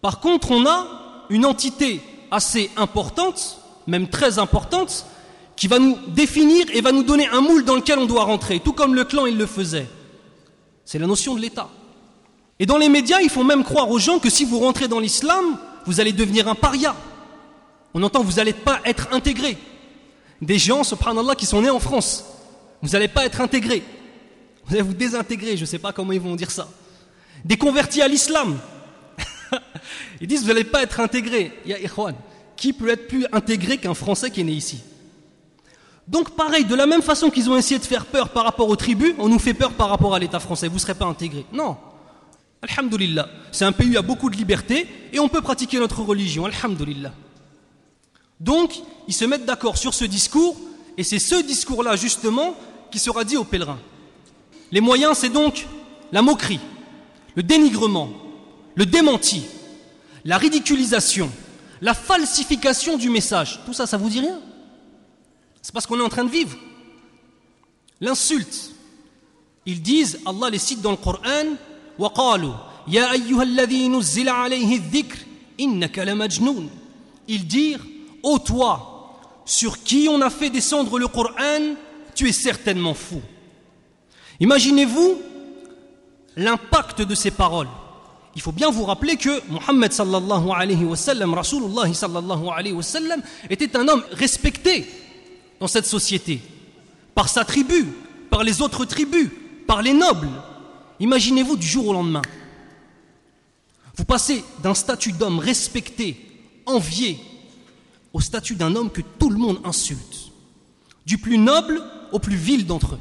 Par 0.00 0.20
contre, 0.20 0.52
on 0.52 0.64
a 0.66 1.26
une 1.30 1.44
entité 1.44 2.00
assez 2.30 2.70
importante, 2.76 3.60
même 3.88 4.08
très 4.08 4.38
importante, 4.38 5.06
qui 5.58 5.66
va 5.66 5.80
nous 5.80 5.98
définir 6.06 6.66
et 6.72 6.80
va 6.80 6.92
nous 6.92 7.02
donner 7.02 7.26
un 7.28 7.40
moule 7.40 7.64
dans 7.64 7.74
lequel 7.74 7.98
on 7.98 8.06
doit 8.06 8.22
rentrer, 8.22 8.60
tout 8.60 8.72
comme 8.72 8.94
le 8.94 9.04
clan 9.04 9.26
il 9.26 9.36
le 9.36 9.46
faisait. 9.46 9.88
C'est 10.84 11.00
la 11.00 11.08
notion 11.08 11.34
de 11.34 11.40
l'État. 11.40 11.68
Et 12.60 12.66
dans 12.66 12.78
les 12.78 12.88
médias, 12.88 13.20
ils 13.20 13.28
font 13.28 13.42
même 13.42 13.64
croire 13.64 13.90
aux 13.90 13.98
gens 13.98 14.20
que 14.20 14.30
si 14.30 14.44
vous 14.44 14.60
rentrez 14.60 14.86
dans 14.86 15.00
l'islam, 15.00 15.58
vous 15.84 16.00
allez 16.00 16.12
devenir 16.12 16.46
un 16.46 16.54
paria. 16.54 16.94
On 17.92 18.02
entend 18.04 18.22
vous 18.22 18.34
n'allez 18.34 18.52
pas 18.52 18.80
être 18.84 19.08
intégré. 19.12 19.58
Des 20.40 20.58
gens, 20.58 20.84
subhanallah, 20.84 21.34
qui 21.34 21.44
sont 21.44 21.60
nés 21.60 21.70
en 21.70 21.80
France, 21.80 22.24
vous 22.80 22.90
n'allez 22.90 23.08
pas 23.08 23.26
être 23.26 23.40
intégré. 23.40 23.82
Vous 24.64 24.74
allez 24.74 24.82
vous 24.82 24.94
désintégrer, 24.94 25.56
je 25.56 25.62
ne 25.62 25.66
sais 25.66 25.80
pas 25.80 25.92
comment 25.92 26.12
ils 26.12 26.20
vont 26.20 26.36
dire 26.36 26.52
ça. 26.52 26.68
Des 27.44 27.56
convertis 27.56 28.00
à 28.00 28.06
l'islam. 28.06 28.58
ils 30.20 30.28
disent 30.28 30.42
vous 30.42 30.48
n'allez 30.48 30.62
pas 30.62 30.84
être 30.84 31.00
intégré. 31.00 31.52
Ya 31.66 31.78
qui 32.56 32.72
peut 32.72 32.88
être 32.88 33.08
plus 33.08 33.26
intégré 33.32 33.78
qu'un 33.78 33.94
Français 33.94 34.30
qui 34.30 34.40
est 34.40 34.44
né 34.44 34.52
ici? 34.52 34.82
Donc 36.08 36.30
pareil, 36.30 36.64
de 36.64 36.74
la 36.74 36.86
même 36.86 37.02
façon 37.02 37.30
qu'ils 37.30 37.50
ont 37.50 37.56
essayé 37.56 37.78
de 37.78 37.84
faire 37.84 38.06
peur 38.06 38.30
par 38.30 38.44
rapport 38.44 38.68
aux 38.68 38.76
tribus, 38.76 39.14
on 39.18 39.28
nous 39.28 39.38
fait 39.38 39.54
peur 39.54 39.72
par 39.72 39.90
rapport 39.90 40.14
à 40.14 40.18
l'État 40.18 40.40
français. 40.40 40.66
Vous 40.68 40.74
ne 40.74 40.80
serez 40.80 40.94
pas 40.94 41.04
intégré. 41.04 41.44
Non, 41.52 41.76
Alhamdulillah. 42.62 43.28
C'est 43.52 43.64
un 43.64 43.72
pays 43.72 43.96
a 43.96 44.02
beaucoup 44.02 44.30
de 44.30 44.36
liberté 44.36 44.86
et 45.12 45.20
on 45.20 45.28
peut 45.28 45.42
pratiquer 45.42 45.78
notre 45.78 46.00
religion. 46.02 46.44
Alhamdulillah. 46.46 47.12
Donc, 48.40 48.74
ils 49.06 49.14
se 49.14 49.24
mettent 49.24 49.44
d'accord 49.44 49.76
sur 49.76 49.94
ce 49.94 50.04
discours 50.04 50.56
et 50.96 51.04
c'est 51.04 51.18
ce 51.18 51.42
discours-là, 51.42 51.96
justement, 51.96 52.56
qui 52.90 52.98
sera 52.98 53.24
dit 53.24 53.36
aux 53.36 53.44
pèlerins. 53.44 53.78
Les 54.72 54.80
moyens, 54.80 55.18
c'est 55.18 55.28
donc 55.28 55.66
la 56.10 56.22
moquerie, 56.22 56.60
le 57.34 57.42
dénigrement, 57.42 58.10
le 58.74 58.86
démenti, 58.86 59.44
la 60.24 60.38
ridiculisation, 60.38 61.30
la 61.80 61.94
falsification 61.94 62.96
du 62.96 63.10
message. 63.10 63.60
Tout 63.66 63.72
ça, 63.72 63.86
ça 63.86 63.96
vous 63.96 64.08
dit 64.08 64.20
rien? 64.20 64.40
C'est 65.62 65.72
parce 65.72 65.86
qu'on 65.86 65.98
est 65.98 66.02
en 66.02 66.08
train 66.08 66.24
de 66.24 66.30
vivre. 66.30 66.56
L'insulte. 68.00 68.72
Ils 69.66 69.82
disent, 69.82 70.20
Allah 70.24 70.50
les 70.50 70.58
cite 70.58 70.80
dans 70.80 70.92
le 70.92 70.96
Coran, 70.96 71.56
وقالوا 71.98 72.54
يا 72.88 73.12
أيها 73.12 73.42
الذي 73.42 73.90
عليه 74.30 74.76
الذكر 74.76 75.18
Ils 77.28 77.46
dirent, 77.46 77.84
ô 78.22 78.34
oh 78.34 78.38
toi, 78.38 79.18
sur 79.44 79.82
qui 79.82 80.08
on 80.08 80.20
a 80.20 80.30
fait 80.30 80.50
descendre 80.50 80.98
le 81.00 81.08
Coran, 81.08 81.74
tu 82.14 82.28
es 82.28 82.32
certainement 82.32 82.94
fou. 82.94 83.20
Imaginez-vous 84.38 85.20
l'impact 86.36 87.02
de 87.02 87.14
ces 87.16 87.32
paroles. 87.32 87.68
Il 88.36 88.40
faut 88.40 88.52
bien 88.52 88.70
vous 88.70 88.84
rappeler 88.84 89.16
que 89.16 89.42
Mohammed 89.50 89.92
sallallahu 89.92 90.48
alayhi 90.54 90.84
wa 90.84 90.94
sallam, 90.94 91.34
Rasulullah 91.34 91.92
sallallahu 91.92 92.48
alayhi 92.54 92.76
wa 92.76 92.82
sallam, 92.84 93.20
était 93.50 93.76
un 93.76 93.88
homme 93.88 94.04
respecté 94.12 94.86
dans 95.60 95.66
cette 95.66 95.86
société, 95.86 96.40
par 97.14 97.28
sa 97.28 97.44
tribu, 97.44 97.86
par 98.30 98.44
les 98.44 98.62
autres 98.62 98.84
tribus, 98.84 99.30
par 99.66 99.82
les 99.82 99.92
nobles. 99.92 100.30
Imaginez-vous 101.00 101.56
du 101.56 101.66
jour 101.66 101.88
au 101.88 101.92
lendemain. 101.92 102.22
Vous 103.96 104.04
passez 104.04 104.44
d'un 104.62 104.74
statut 104.74 105.12
d'homme 105.12 105.38
respecté, 105.38 106.16
envié, 106.66 107.18
au 108.12 108.20
statut 108.20 108.54
d'un 108.54 108.74
homme 108.76 108.90
que 108.90 109.02
tout 109.18 109.30
le 109.30 109.38
monde 109.38 109.60
insulte, 109.64 110.30
du 111.04 111.18
plus 111.18 111.38
noble 111.38 111.82
au 112.12 112.18
plus 112.18 112.36
vil 112.36 112.66
d'entre 112.66 112.94
eux. 112.94 113.00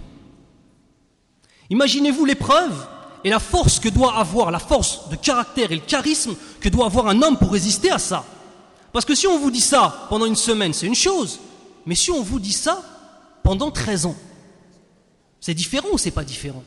Imaginez-vous 1.70 2.26
l'épreuve 2.26 2.88
et 3.24 3.30
la 3.30 3.40
force 3.40 3.80
que 3.80 3.90
doit 3.90 4.18
avoir, 4.18 4.52
la 4.52 4.60
force 4.60 5.10
de 5.10 5.16
caractère 5.16 5.72
et 5.72 5.76
le 5.76 5.82
charisme 5.82 6.36
que 6.60 6.70
doit 6.70 6.86
avoir 6.86 7.08
un 7.08 7.22
homme 7.22 7.38
pour 7.38 7.52
résister 7.52 7.92
à 7.92 8.00
ça. 8.00 8.26
Parce 8.94 9.06
que 9.06 9.16
si 9.16 9.28
on 9.28 9.38
vous 9.38 9.52
dit 9.52 9.62
ça 9.62 10.08
pendant 10.10 10.26
une 10.26 10.36
semaine, 10.36 10.74
c'est 10.74 10.88
une 10.88 10.96
chose, 10.96 11.40
mais 11.88 11.96
si 11.96 12.12
on 12.12 12.22
vous 12.22 12.40
dit 12.40 12.54
ça 12.54 12.84
pendant 13.42 13.72
13 13.72 14.06
ans, 14.08 14.16
c'est 15.40 15.54
différent 15.54 15.88
ou 15.94 15.98
c'est 15.98 16.12
pas 16.12 16.26
différent? 16.26 16.64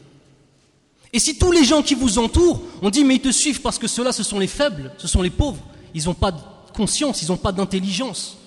Et 1.13 1.19
si 1.19 1.37
tous 1.37 1.53
les 1.53 1.63
gens 1.63 1.83
qui 1.83 1.95
vous 1.95 2.19
entourent 2.19 2.63
ont 2.81 2.89
dit 2.89 3.05
mais 3.05 3.17
ils 3.17 3.21
te 3.21 3.31
suivent 3.31 3.61
parce 3.61 3.79
que 3.79 3.87
ceux-là 3.87 4.13
ce 4.13 4.23
sont 4.23 4.39
les 4.39 4.47
faibles, 4.47 4.93
ce 4.97 5.07
sont 5.07 5.21
les 5.21 5.31
pauvres, 5.31 5.63
ils 5.95 6.05
n'ont 6.07 6.15
pas 6.15 6.33
de 6.33 6.41
conscience, 6.75 7.21
ils 7.21 7.29
n'ont 7.29 7.37
pas 7.37 7.53
d'intelligence, 7.53 8.39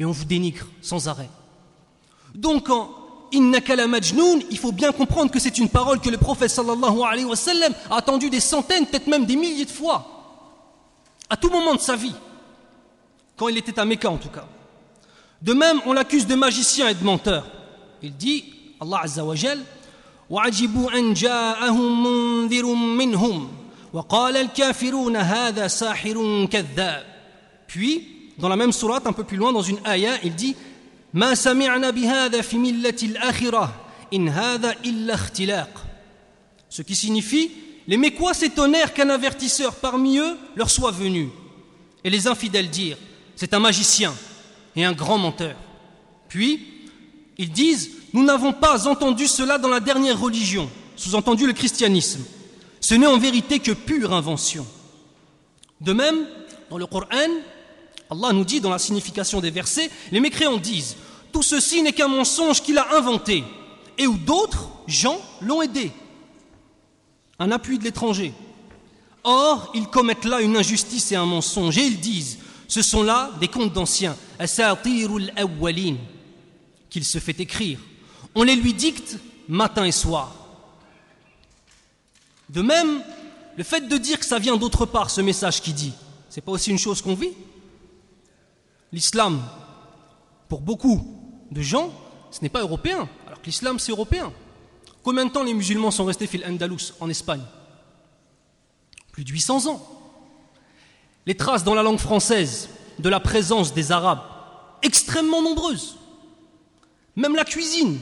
et 0.00 0.06
on 0.06 0.10
vous 0.10 0.24
dénigre 0.24 0.66
sans 0.80 1.06
arrêt. 1.06 1.28
Donc 2.34 2.70
en 2.70 2.88
majnoun, 3.88 4.42
il 4.50 4.58
faut 4.58 4.72
bien 4.72 4.92
comprendre 4.92 5.30
que 5.30 5.38
c'est 5.38 5.58
une 5.58 5.68
parole 5.68 6.00
que 6.00 6.08
le 6.08 6.16
prophète 6.16 6.50
sallallahu 6.50 7.02
alayhi 7.02 7.26
wa 7.26 7.36
sallam 7.36 7.74
a 7.90 7.96
attendue 7.96 8.30
des 8.30 8.40
centaines, 8.40 8.86
peut-être 8.86 9.06
même 9.06 9.26
des 9.26 9.36
milliers 9.36 9.66
de 9.66 9.70
fois, 9.70 10.06
à 11.28 11.36
tout 11.36 11.50
moment 11.50 11.74
de 11.74 11.80
sa 11.80 11.94
vie, 11.94 12.14
quand 13.36 13.48
il 13.48 13.58
était 13.58 13.78
à 13.78 13.84
Mecca 13.84 14.10
en 14.10 14.16
tout 14.16 14.30
cas. 14.30 14.46
De 15.41 15.53
même, 15.53 15.79
on 15.85 15.93
l'accuse 15.93 16.25
de 16.25 16.35
magicien 16.35 16.89
et 16.89 16.93
de 16.93 17.03
menteur. 17.03 17.45
Il 18.01 18.15
dit, 18.15 18.45
Allah 18.79 19.01
Azza 19.03 19.23
wa 19.23 19.35
Jal, 19.35 19.59
وعجبوا 20.29 20.99
أن 20.99 21.13
جاءهم 21.13 22.03
منذر 22.03 22.65
منهم 22.73 23.51
وقال 23.93 24.37
الكافرون 24.37 25.15
هذا 25.15 25.67
ساحر 25.67 26.45
كذاب 26.51 27.05
Puis, 27.67 28.07
dans 28.37 28.49
la 28.49 28.55
même 28.55 28.71
sourate, 28.71 29.07
un 29.07 29.13
peu 29.13 29.23
plus 29.23 29.37
loin, 29.37 29.51
dans 29.51 29.61
une 29.61 29.79
ayah, 29.85 30.17
il 30.23 30.35
dit 30.35 30.55
ما 31.13 31.35
سمعنا 31.35 31.89
بهذا 31.89 32.41
في 32.41 32.57
ملة 32.57 32.97
الآخرة 33.03 33.73
إن 34.13 34.29
هذا 34.29 34.75
إلا 34.85 35.13
اختلاق 35.13 35.83
Ce 36.69 36.81
qui 36.81 36.95
signifie 36.95 37.51
Les 37.87 37.97
Mécois 37.97 38.33
s'étonnèrent 38.33 38.93
qu'un 38.93 39.09
avertisseur 39.09 39.75
parmi 39.75 40.17
eux 40.17 40.37
leur 40.57 40.69
soit 40.69 40.91
venu. 40.91 41.29
Et 42.03 42.09
les 42.09 42.27
infidèles 42.27 42.69
dirent 42.69 42.97
C'est 43.35 43.53
un 43.53 43.59
magicien 43.59 44.13
et 44.76 44.84
un 44.84 44.92
grand 44.92 45.18
menteur. 45.18 45.56
Puis, 46.28 46.60
ils 47.38 47.50
disent 47.50 47.90
Nous 48.12 48.24
n'avons 48.24 48.52
pas 48.52 48.86
entendu 48.88 49.26
cela 49.26 49.58
dans 49.58 49.68
la 49.68 49.80
dernière 49.80 50.20
religion, 50.20 50.68
sous-entendu 50.96 51.46
le 51.46 51.52
christianisme. 51.52 52.24
Ce 52.80 52.94
n'est 52.94 53.06
en 53.06 53.18
vérité 53.18 53.58
que 53.58 53.72
pure 53.72 54.12
invention. 54.12 54.66
De 55.80 55.92
même, 55.92 56.26
dans 56.70 56.78
le 56.78 56.86
Coran, 56.86 57.06
Allah 58.10 58.32
nous 58.32 58.44
dit 58.44 58.60
dans 58.60 58.70
la 58.70 58.78
signification 58.78 59.40
des 59.40 59.50
versets 59.50 59.90
Les 60.10 60.20
mécréants 60.20 60.58
disent 60.58 60.96
Tout 61.32 61.42
ceci 61.42 61.82
n'est 61.82 61.92
qu'un 61.92 62.08
mensonge 62.08 62.62
qu'il 62.62 62.78
a 62.78 62.96
inventé, 62.96 63.44
et 63.98 64.06
où 64.06 64.16
d'autres 64.16 64.68
gens 64.86 65.20
l'ont 65.40 65.62
aidé. 65.62 65.90
Un 67.38 67.50
appui 67.50 67.78
de 67.78 67.84
l'étranger. 67.84 68.32
Or, 69.24 69.70
ils 69.74 69.86
commettent 69.86 70.24
là 70.24 70.40
une 70.40 70.56
injustice 70.56 71.12
et 71.12 71.16
un 71.16 71.26
mensonge, 71.26 71.78
et 71.78 71.86
ils 71.86 72.00
disent 72.00 72.38
ce 72.72 72.80
sont 72.80 73.02
là 73.02 73.30
des 73.38 73.48
contes 73.48 73.74
d'anciens, 73.74 74.16
qu'il 76.88 77.04
se 77.04 77.18
fait 77.18 77.38
écrire. 77.38 77.78
On 78.34 78.44
les 78.44 78.56
lui 78.56 78.72
dicte 78.72 79.18
matin 79.46 79.84
et 79.84 79.92
soir. 79.92 80.34
De 82.48 82.62
même, 82.62 83.02
le 83.58 83.62
fait 83.62 83.86
de 83.86 83.96
dire 83.98 84.18
que 84.18 84.24
ça 84.24 84.38
vient 84.38 84.56
d'autre 84.56 84.86
part, 84.86 85.10
ce 85.10 85.20
message 85.20 85.60
qui 85.60 85.74
dit, 85.74 85.92
c'est 86.30 86.40
pas 86.40 86.52
aussi 86.52 86.70
une 86.70 86.78
chose 86.78 87.02
qu'on 87.02 87.14
vit? 87.14 87.34
L'islam, 88.90 89.42
pour 90.48 90.62
beaucoup 90.62 91.46
de 91.50 91.60
gens, 91.60 91.92
ce 92.30 92.40
n'est 92.40 92.48
pas 92.48 92.62
européen, 92.62 93.06
alors 93.26 93.42
que 93.42 93.46
l'islam 93.46 93.78
c'est 93.80 93.92
européen. 93.92 94.32
Combien 95.02 95.26
de 95.26 95.30
temps 95.30 95.42
les 95.42 95.52
musulmans 95.52 95.90
sont 95.90 96.06
restés 96.06 96.26
fil 96.26 96.42
Andalus 96.46 96.94
en 97.00 97.10
Espagne? 97.10 97.44
Plus 99.12 99.24
de 99.24 99.30
800 99.30 99.66
ans 99.66 100.01
les 101.26 101.36
traces 101.36 101.64
dans 101.64 101.74
la 101.74 101.82
langue 101.82 101.98
française 101.98 102.68
de 102.98 103.08
la 103.08 103.20
présence 103.20 103.74
des 103.74 103.92
Arabes, 103.92 104.22
extrêmement 104.82 105.42
nombreuses. 105.42 105.96
Même 107.16 107.36
la 107.36 107.44
cuisine. 107.44 107.98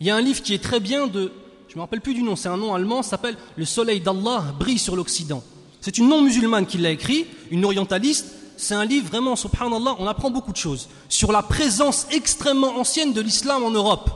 Il 0.00 0.06
y 0.06 0.10
a 0.10 0.16
un 0.16 0.20
livre 0.20 0.42
qui 0.42 0.54
est 0.54 0.62
très 0.62 0.80
bien 0.80 1.06
de, 1.06 1.32
je 1.68 1.74
ne 1.74 1.76
me 1.76 1.80
rappelle 1.80 2.00
plus 2.00 2.14
du 2.14 2.22
nom, 2.22 2.36
c'est 2.36 2.48
un 2.48 2.56
nom 2.56 2.74
allemand, 2.74 3.02
s'appelle 3.02 3.36
Le 3.56 3.64
soleil 3.64 4.00
d'Allah 4.00 4.54
brille 4.58 4.78
sur 4.78 4.96
l'Occident. 4.96 5.42
C'est 5.80 5.98
une 5.98 6.08
non-musulmane 6.08 6.66
qui 6.66 6.78
l'a 6.78 6.90
écrit, 6.90 7.26
une 7.50 7.64
orientaliste. 7.64 8.26
C'est 8.56 8.74
un 8.74 8.84
livre 8.84 9.06
vraiment, 9.08 9.36
subhanallah, 9.36 9.96
on 9.98 10.06
apprend 10.06 10.30
beaucoup 10.30 10.52
de 10.52 10.56
choses 10.56 10.88
sur 11.08 11.30
la 11.30 11.42
présence 11.42 12.06
extrêmement 12.10 12.78
ancienne 12.78 13.12
de 13.12 13.20
l'islam 13.20 13.62
en 13.62 13.70
Europe. 13.70 14.10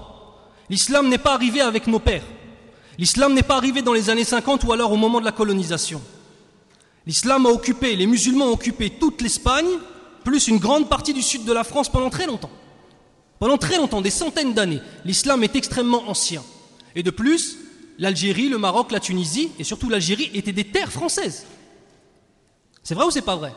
L'islam 0.70 1.08
n'est 1.08 1.18
pas 1.18 1.34
arrivé 1.34 1.60
avec 1.60 1.86
nos 1.86 1.98
pères. 1.98 2.24
L'islam 2.96 3.34
n'est 3.34 3.42
pas 3.42 3.56
arrivé 3.56 3.82
dans 3.82 3.92
les 3.92 4.08
années 4.08 4.24
50 4.24 4.64
ou 4.64 4.72
alors 4.72 4.92
au 4.92 4.96
moment 4.96 5.20
de 5.20 5.24
la 5.24 5.32
colonisation. 5.32 6.00
L'islam 7.10 7.44
a 7.46 7.48
occupé, 7.48 7.96
les 7.96 8.06
musulmans 8.06 8.44
ont 8.44 8.52
occupé 8.52 8.88
toute 8.88 9.20
l'Espagne, 9.20 9.66
plus 10.22 10.46
une 10.46 10.58
grande 10.58 10.88
partie 10.88 11.12
du 11.12 11.22
sud 11.22 11.44
de 11.44 11.52
la 11.52 11.64
France 11.64 11.88
pendant 11.88 12.08
très 12.08 12.24
longtemps. 12.24 12.52
Pendant 13.40 13.58
très 13.58 13.78
longtemps, 13.78 14.00
des 14.00 14.10
centaines 14.10 14.54
d'années, 14.54 14.80
l'islam 15.04 15.42
est 15.42 15.56
extrêmement 15.56 16.08
ancien. 16.08 16.44
Et 16.94 17.02
de 17.02 17.10
plus, 17.10 17.58
l'Algérie, 17.98 18.48
le 18.48 18.58
Maroc, 18.58 18.92
la 18.92 19.00
Tunisie, 19.00 19.50
et 19.58 19.64
surtout 19.64 19.88
l'Algérie, 19.88 20.30
étaient 20.34 20.52
des 20.52 20.62
terres 20.62 20.92
françaises. 20.92 21.46
C'est 22.84 22.94
vrai 22.94 23.06
ou 23.06 23.10
c'est 23.10 23.22
pas 23.22 23.34
vrai? 23.34 23.52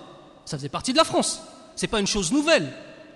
Ça 0.45 0.57
faisait 0.57 0.67
partie 0.67 0.91
de 0.91 0.97
la 0.97 1.03
France. 1.03 1.39
C'est 1.75 1.85
pas 1.85 1.99
une 1.99 2.07
chose 2.07 2.31
nouvelle. 2.31 2.73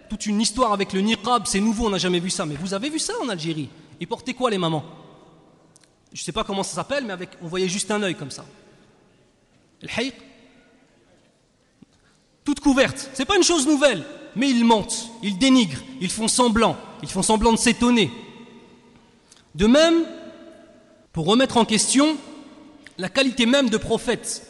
Toute 0.08 0.27
une 0.27 0.39
histoire 0.39 0.72
avec 0.72 0.94
le 0.94 1.01
niqab, 1.01 1.48
c'est 1.48 1.60
nouveau, 1.60 1.88
on 1.88 1.89
n'a 1.89 1.98
jamais 1.98 2.20
vu 2.20 2.29
ça. 2.29 2.46
Mais 2.46 2.58
vous 2.58 2.75
avez 2.75 2.91
vu 2.91 3.00
ça 3.00 3.13
en 3.24 3.29
Algérie? 3.29 3.70
Ils 4.00 4.08
portaient 4.08 4.36
quoi 4.36 4.51
les 4.51 4.60
mamans? 4.60 4.86
Je 6.13 6.22
sais 6.22 6.32
pas 6.32 6.44
comment 6.44 6.62
ça 6.62 6.75
s'appelle, 6.75 7.06
mais 7.06 7.13
avec, 7.13 7.32
on 7.41 7.48
voyait 7.48 7.67
juste 7.67 7.89
un 7.89 8.03
œil 8.03 8.13
comme 8.13 8.29
ça. 8.29 8.46
Toute 12.48 12.62
couverte. 12.62 13.10
C'est 13.13 13.25
pas 13.25 13.36
une 13.36 13.44
chose 13.44 13.68
nouvelle. 13.68 14.06
Mais 14.34 14.50
ils 14.50 14.63
mentent, 14.63 15.10
ils 15.22 15.38
dénigrent, 15.38 15.82
ils 16.00 16.10
font 16.10 16.30
semblant, 16.30 16.77
ils 17.04 17.10
font 17.10 17.22
semblant 17.22 17.51
de 17.51 17.58
s'étonner. 17.58 18.10
De 19.54 19.68
même, 19.68 20.06
pour 21.12 21.25
remettre 21.25 21.58
en 21.58 21.66
question 21.66 22.16
la 22.98 23.10
qualité 23.10 23.46
même 23.46 23.70
de 23.70 23.75
prophète 23.75 24.48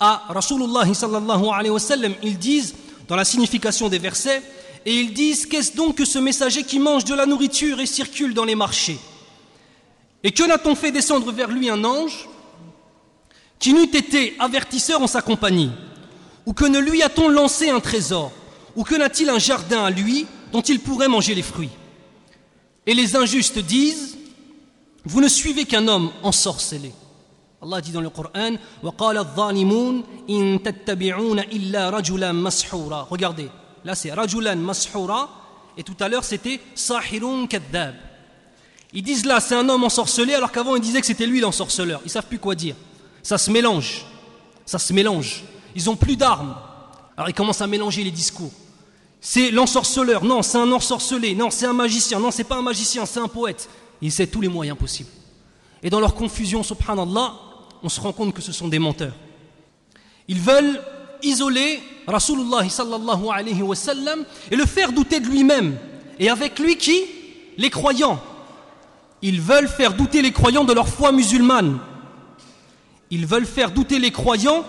à 0.00 0.22
Rasulullah 0.30 0.94
sallallahu 0.94 1.48
alayhi 1.52 1.70
wa 1.70 1.78
sallam, 1.78 2.14
ils 2.22 2.38
disent, 2.38 2.74
dans 3.08 3.16
la 3.16 3.26
signification 3.26 3.90
des 3.90 3.98
versets, 3.98 4.42
et 4.86 4.98
ils 4.98 5.12
disent 5.12 5.44
Qu'est-ce 5.44 5.76
donc 5.76 5.96
que 5.96 6.06
ce 6.06 6.18
messager 6.18 6.62
qui 6.62 6.78
mange 6.78 7.04
de 7.04 7.14
la 7.14 7.26
nourriture 7.26 7.78
et 7.78 7.84
circule 7.84 8.32
dans 8.32 8.46
les 8.46 8.54
marchés? 8.54 8.98
Et 10.22 10.30
que 10.30 10.44
n'a-t-on 10.44 10.74
fait 10.74 10.92
descendre 10.92 11.30
vers 11.30 11.50
lui 11.50 11.68
un 11.68 11.84
ange 11.84 12.26
qui 13.58 13.74
n'eût 13.74 13.82
été 13.94 14.34
avertisseur 14.38 15.02
en 15.02 15.06
sa 15.06 15.20
compagnie? 15.20 15.70
Ou 16.46 16.52
que 16.52 16.64
ne 16.64 16.78
lui 16.78 17.02
a-t-on 17.02 17.28
lancé 17.28 17.70
un 17.70 17.80
trésor 17.80 18.32
Ou 18.76 18.84
que 18.84 18.94
n'a-t-il 18.94 19.30
un 19.30 19.38
jardin 19.38 19.84
à 19.84 19.90
lui 19.90 20.26
dont 20.52 20.60
il 20.62 20.80
pourrait 20.80 21.08
manger 21.08 21.34
les 21.34 21.42
fruits 21.42 21.70
Et 22.86 22.94
les 22.94 23.16
injustes 23.16 23.58
disent 23.58 24.16
Vous 25.04 25.20
ne 25.20 25.28
suivez 25.28 25.64
qu'un 25.64 25.88
homme 25.88 26.10
ensorcelé. 26.22 26.92
Allah 27.62 27.80
dit 27.80 27.92
dans 27.92 28.02
le 28.02 28.10
Coran 28.10 28.56
Regardez, 33.10 33.48
là 33.84 33.94
c'est 33.94 34.12
rajulan 34.12 34.56
mashoura 34.56 35.30
et 35.76 35.82
tout 35.82 35.96
à 35.98 36.08
l'heure 36.08 36.24
c'était 36.24 36.60
sahirun 36.74 37.46
kadab. 37.46 37.94
Ils 38.92 39.02
disent 39.02 39.24
là 39.24 39.40
c'est 39.40 39.54
un 39.54 39.68
homme 39.68 39.84
ensorcelé 39.84 40.34
alors 40.34 40.52
qu'avant 40.52 40.76
ils 40.76 40.82
disaient 40.82 41.00
que 41.00 41.06
c'était 41.06 41.26
lui 41.26 41.40
l'ensorceleur. 41.40 42.02
Ils 42.04 42.10
savent 42.10 42.26
plus 42.26 42.38
quoi 42.38 42.54
dire. 42.54 42.76
Ça 43.22 43.38
se 43.38 43.50
mélange. 43.50 44.04
Ça 44.66 44.78
se 44.78 44.92
mélange. 44.92 45.42
Ils 45.74 45.90
ont 45.90 45.96
plus 45.96 46.16
d'armes. 46.16 46.54
Alors 47.16 47.28
ils 47.28 47.34
commencent 47.34 47.60
à 47.60 47.66
mélanger 47.66 48.04
les 48.04 48.10
discours. 48.10 48.50
C'est 49.20 49.50
l'ensorceleur, 49.50 50.22
non, 50.24 50.42
c'est 50.42 50.58
un 50.58 50.70
ensorcelé, 50.70 51.34
non, 51.34 51.50
c'est 51.50 51.66
un 51.66 51.72
magicien, 51.72 52.18
non, 52.20 52.30
c'est 52.30 52.44
pas 52.44 52.56
un 52.56 52.62
magicien, 52.62 53.06
c'est 53.06 53.20
un 53.20 53.28
poète. 53.28 53.68
Ils 54.02 54.08
essaient 54.08 54.26
tous 54.26 54.42
les 54.42 54.48
moyens 54.48 54.76
possibles. 54.76 55.08
Et 55.82 55.88
dans 55.88 56.00
leur 56.00 56.14
confusion, 56.14 56.62
subhanallah, 56.62 57.34
on 57.82 57.88
se 57.88 58.00
rend 58.00 58.12
compte 58.12 58.34
que 58.34 58.42
ce 58.42 58.52
sont 58.52 58.68
des 58.68 58.78
menteurs. 58.78 59.14
Ils 60.28 60.40
veulent 60.40 60.80
isoler 61.22 61.82
Rasulullah 62.06 62.68
sallallahu 62.68 63.24
et 64.50 64.56
le 64.56 64.66
faire 64.66 64.92
douter 64.92 65.20
de 65.20 65.26
lui-même. 65.26 65.78
Et 66.18 66.28
avec 66.28 66.58
lui 66.58 66.76
qui? 66.76 67.02
Les 67.56 67.70
croyants. 67.70 68.20
Ils 69.22 69.40
veulent 69.40 69.68
faire 69.68 69.94
douter 69.94 70.20
les 70.20 70.32
croyants 70.32 70.64
de 70.64 70.72
leur 70.72 70.88
foi 70.88 71.12
musulmane. 71.12 71.78
Ils 73.10 73.26
veulent 73.26 73.46
faire 73.46 73.70
douter 73.70 73.98
les 73.98 74.10
croyants 74.10 74.64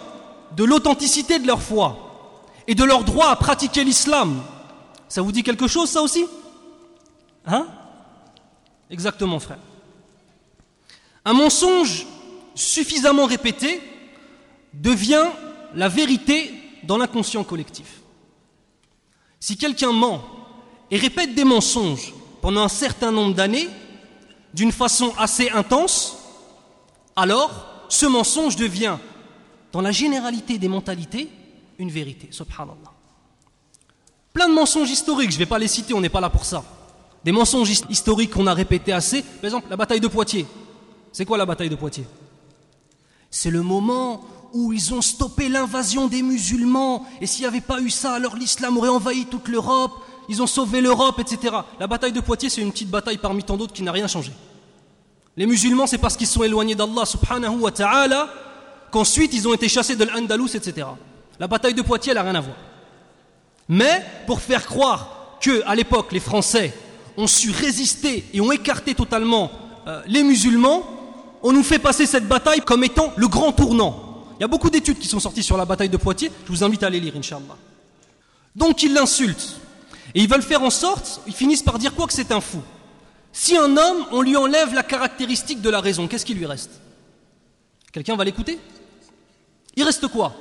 de 0.56 0.64
l'authenticité 0.64 1.40
de 1.40 1.48
leur 1.48 1.62
foi 1.62 2.44
et 2.68 2.76
de 2.76 2.84
leur 2.84 3.04
droit 3.04 3.30
à 3.30 3.36
pratiquer 3.36 3.84
l'islam. 3.84 4.42
Ça 5.08 5.22
vous 5.22 5.32
dit 5.32 5.44
quelque 5.44 5.68
chose, 5.68 5.90
ça 5.90 6.02
aussi? 6.02 6.26
Hein? 7.46 7.68
Exactement, 8.90 9.40
frère. 9.40 9.60
Un 11.24 11.34
mensonge 11.34 12.06
suffisamment 12.54 13.26
répété 13.26 13.82
devient 14.74 15.26
la 15.74 15.90
vérité 15.90 16.54
dans 16.84 16.98
l'inconscient 16.98 17.44
collectif. 17.44 18.02
Si 19.40 19.58
quelqu'un 19.58 19.92
ment 19.92 20.24
et 20.92 20.98
répète 20.98 21.36
des 21.36 21.44
mensonges 21.44 22.14
pendant 22.42 22.64
un 22.64 22.70
certain 22.70 23.12
nombre 23.12 23.36
d'années, 23.36 23.70
d'une 24.54 24.72
façon 24.72 25.14
assez 25.18 25.50
intense, 25.50 26.18
alors 27.16 27.86
ce 27.90 28.06
mensonge 28.06 28.56
devient, 28.56 28.98
dans 29.76 29.82
la 29.82 29.92
généralité 29.92 30.58
des 30.58 30.70
mentalités, 30.70 31.28
une 31.80 31.92
vérité. 31.92 32.30
Subhanallah. 32.32 32.94
Plein 34.32 34.48
de 34.48 34.54
mensonges 34.54 34.90
historiques, 34.90 35.32
je 35.32 35.36
ne 35.36 35.40
vais 35.40 35.46
pas 35.46 35.60
les 35.60 35.68
citer, 35.68 35.94
on 35.94 36.00
n'est 36.00 36.08
pas 36.08 36.22
là 36.22 36.30
pour 36.30 36.46
ça. 36.46 36.64
Des 37.26 37.34
mensonges 37.34 37.70
historiques 37.90 38.32
qu'on 38.32 38.48
a 38.48 38.54
répétés 38.54 38.94
assez. 38.94 39.22
Par 39.22 39.44
exemple, 39.44 39.68
la 39.70 39.76
bataille 39.76 40.00
de 40.00 40.08
Poitiers. 40.08 40.48
C'est 41.12 41.26
quoi 41.26 41.38
la 41.38 41.46
bataille 41.46 41.68
de 41.68 41.76
Poitiers? 41.76 42.08
C'est 43.30 43.52
le 43.52 43.64
moment 43.64 44.24
où 44.54 44.72
ils 44.72 44.94
ont 44.94 45.02
stoppé 45.02 45.50
l'invasion 45.50 46.08
des 46.08 46.22
musulmans. 46.22 47.06
Et 47.20 47.28
s'il 47.28 47.42
n'y 47.42 47.48
avait 47.48 47.60
pas 47.60 47.82
eu 47.82 47.90
ça, 47.90 48.14
alors 48.14 48.38
l'islam 48.38 48.78
aurait 48.78 48.88
envahi 48.88 49.26
toute 49.26 49.50
l'Europe. 49.50 49.92
Ils 50.30 50.42
ont 50.42 50.48
sauvé 50.48 50.80
l'Europe, 50.80 51.20
etc. 51.20 51.54
La 51.82 51.88
bataille 51.88 52.14
de 52.14 52.22
Poitiers, 52.22 52.50
c'est 52.50 52.62
une 52.62 52.72
petite 52.72 52.90
bataille 52.90 53.18
parmi 53.18 53.44
tant 53.44 53.58
d'autres 53.58 53.74
qui 53.74 53.84
n'a 53.84 53.92
rien 53.92 54.08
changé. 54.08 54.32
Les 55.36 55.46
musulmans, 55.46 55.86
c'est 55.86 55.98
parce 55.98 56.16
qu'ils 56.16 56.28
sont 56.28 56.44
éloignés 56.44 56.76
d'Allah 56.76 57.04
subhanahu 57.06 57.60
wa 57.60 57.72
ta'ala 57.72 58.30
qu'ensuite 58.96 59.34
ils 59.34 59.46
ont 59.46 59.54
été 59.54 59.68
chassés 59.68 59.98
de 59.98 60.06
l'Andalus, 60.06 60.56
etc. 60.56 60.88
La 61.38 61.48
bataille 61.50 61.74
de 61.74 61.82
Poitiers, 61.82 62.12
elle 62.12 62.18
n'a 62.18 62.24
rien 62.24 62.36
à 62.36 62.40
voir. 62.40 62.56
Mais 63.68 64.02
pour 64.26 64.40
faire 64.40 64.66
croire 64.66 65.38
que 65.42 65.62
à 65.66 65.76
l'époque 65.76 66.14
les 66.14 66.22
Français 66.22 66.74
ont 67.18 67.28
su 67.28 67.52
résister 67.52 68.24
et 68.34 68.40
ont 68.40 68.54
écarté 68.54 68.96
totalement 68.96 69.52
euh, 69.86 70.02
les 70.08 70.24
musulmans, 70.24 70.84
on 71.44 71.52
nous 71.52 71.64
fait 71.64 71.78
passer 71.78 72.06
cette 72.06 72.26
bataille 72.26 72.62
comme 72.62 72.86
étant 72.86 73.12
le 73.18 73.28
grand 73.28 73.52
tournant. 73.52 74.24
Il 74.40 74.42
y 74.42 74.46
a 74.46 74.48
beaucoup 74.48 74.70
d'études 74.70 74.98
qui 74.98 75.10
sont 75.10 75.20
sorties 75.20 75.44
sur 75.44 75.58
la 75.58 75.66
bataille 75.66 75.90
de 75.90 75.98
Poitiers, 75.98 76.32
je 76.46 76.52
vous 76.54 76.64
invite 76.64 76.84
à 76.84 76.90
les 76.90 77.02
lire, 77.02 77.18
Inch'Allah. 77.18 77.58
Donc 78.56 78.82
ils 78.82 78.94
l'insultent. 78.94 79.60
Et 80.14 80.22
ils 80.22 80.30
veulent 80.30 80.42
faire 80.42 80.64
en 80.64 80.70
sorte, 80.70 81.20
ils 81.28 81.36
finissent 81.36 81.64
par 81.64 81.80
dire 81.80 81.94
quoi 81.96 82.08
que 82.08 82.14
c'est 82.14 82.32
un 82.32 82.40
fou. 82.40 82.62
Si 83.34 83.58
un 83.58 83.76
homme, 83.76 84.06
on 84.14 84.22
lui 84.22 84.38
enlève 84.38 84.74
la 84.74 84.84
caractéristique 84.84 85.62
de 85.62 85.70
la 85.70 85.82
raison, 85.82 86.08
qu'est-ce 86.08 86.26
qui 86.26 86.34
lui 86.34 86.46
reste? 86.46 86.80
Quelqu'un 87.92 88.16
va 88.16 88.24
l'écouter? 88.24 88.58
Reste 89.96 90.08
quoi? 90.12 90.34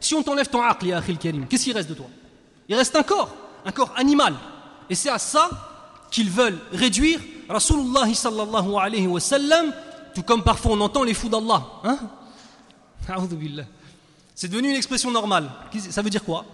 Si 0.00 0.14
on 0.14 0.22
t'enlève 0.22 0.48
ton 0.48 0.62
aql, 0.62 0.86
ya 0.86 1.00
karim, 1.00 1.46
qu'est-ce 1.46 1.64
qui 1.64 1.72
reste 1.72 1.88
de 1.88 1.94
toi? 1.94 2.06
Il 2.68 2.74
reste 2.74 2.94
un 2.96 3.02
corps, 3.02 3.30
un 3.64 3.72
corps 3.72 3.92
animal. 3.96 4.34
Et 4.88 4.94
c'est 4.94 5.08
à 5.08 5.18
ça 5.18 5.48
qu'ils 6.10 6.30
veulent 6.30 6.60
réduire 6.72 7.20
Rasulullah 7.48 8.12
sallallahu 8.12 8.74
alayhi 8.76 9.06
wa 9.06 9.20
sallam, 9.20 9.72
tout 10.14 10.22
comme 10.22 10.42
parfois 10.42 10.72
on 10.72 10.80
entend 10.80 11.02
les 11.02 11.14
fous 11.14 11.28
d'Allah. 11.28 11.64
Hein? 11.84 11.98
C'est 14.34 14.48
devenu 14.48 14.70
une 14.70 14.76
expression 14.76 15.10
normale. 15.10 15.50
Ça 15.90 16.02
veut 16.02 16.10
dire 16.10 16.24
quoi? 16.24 16.44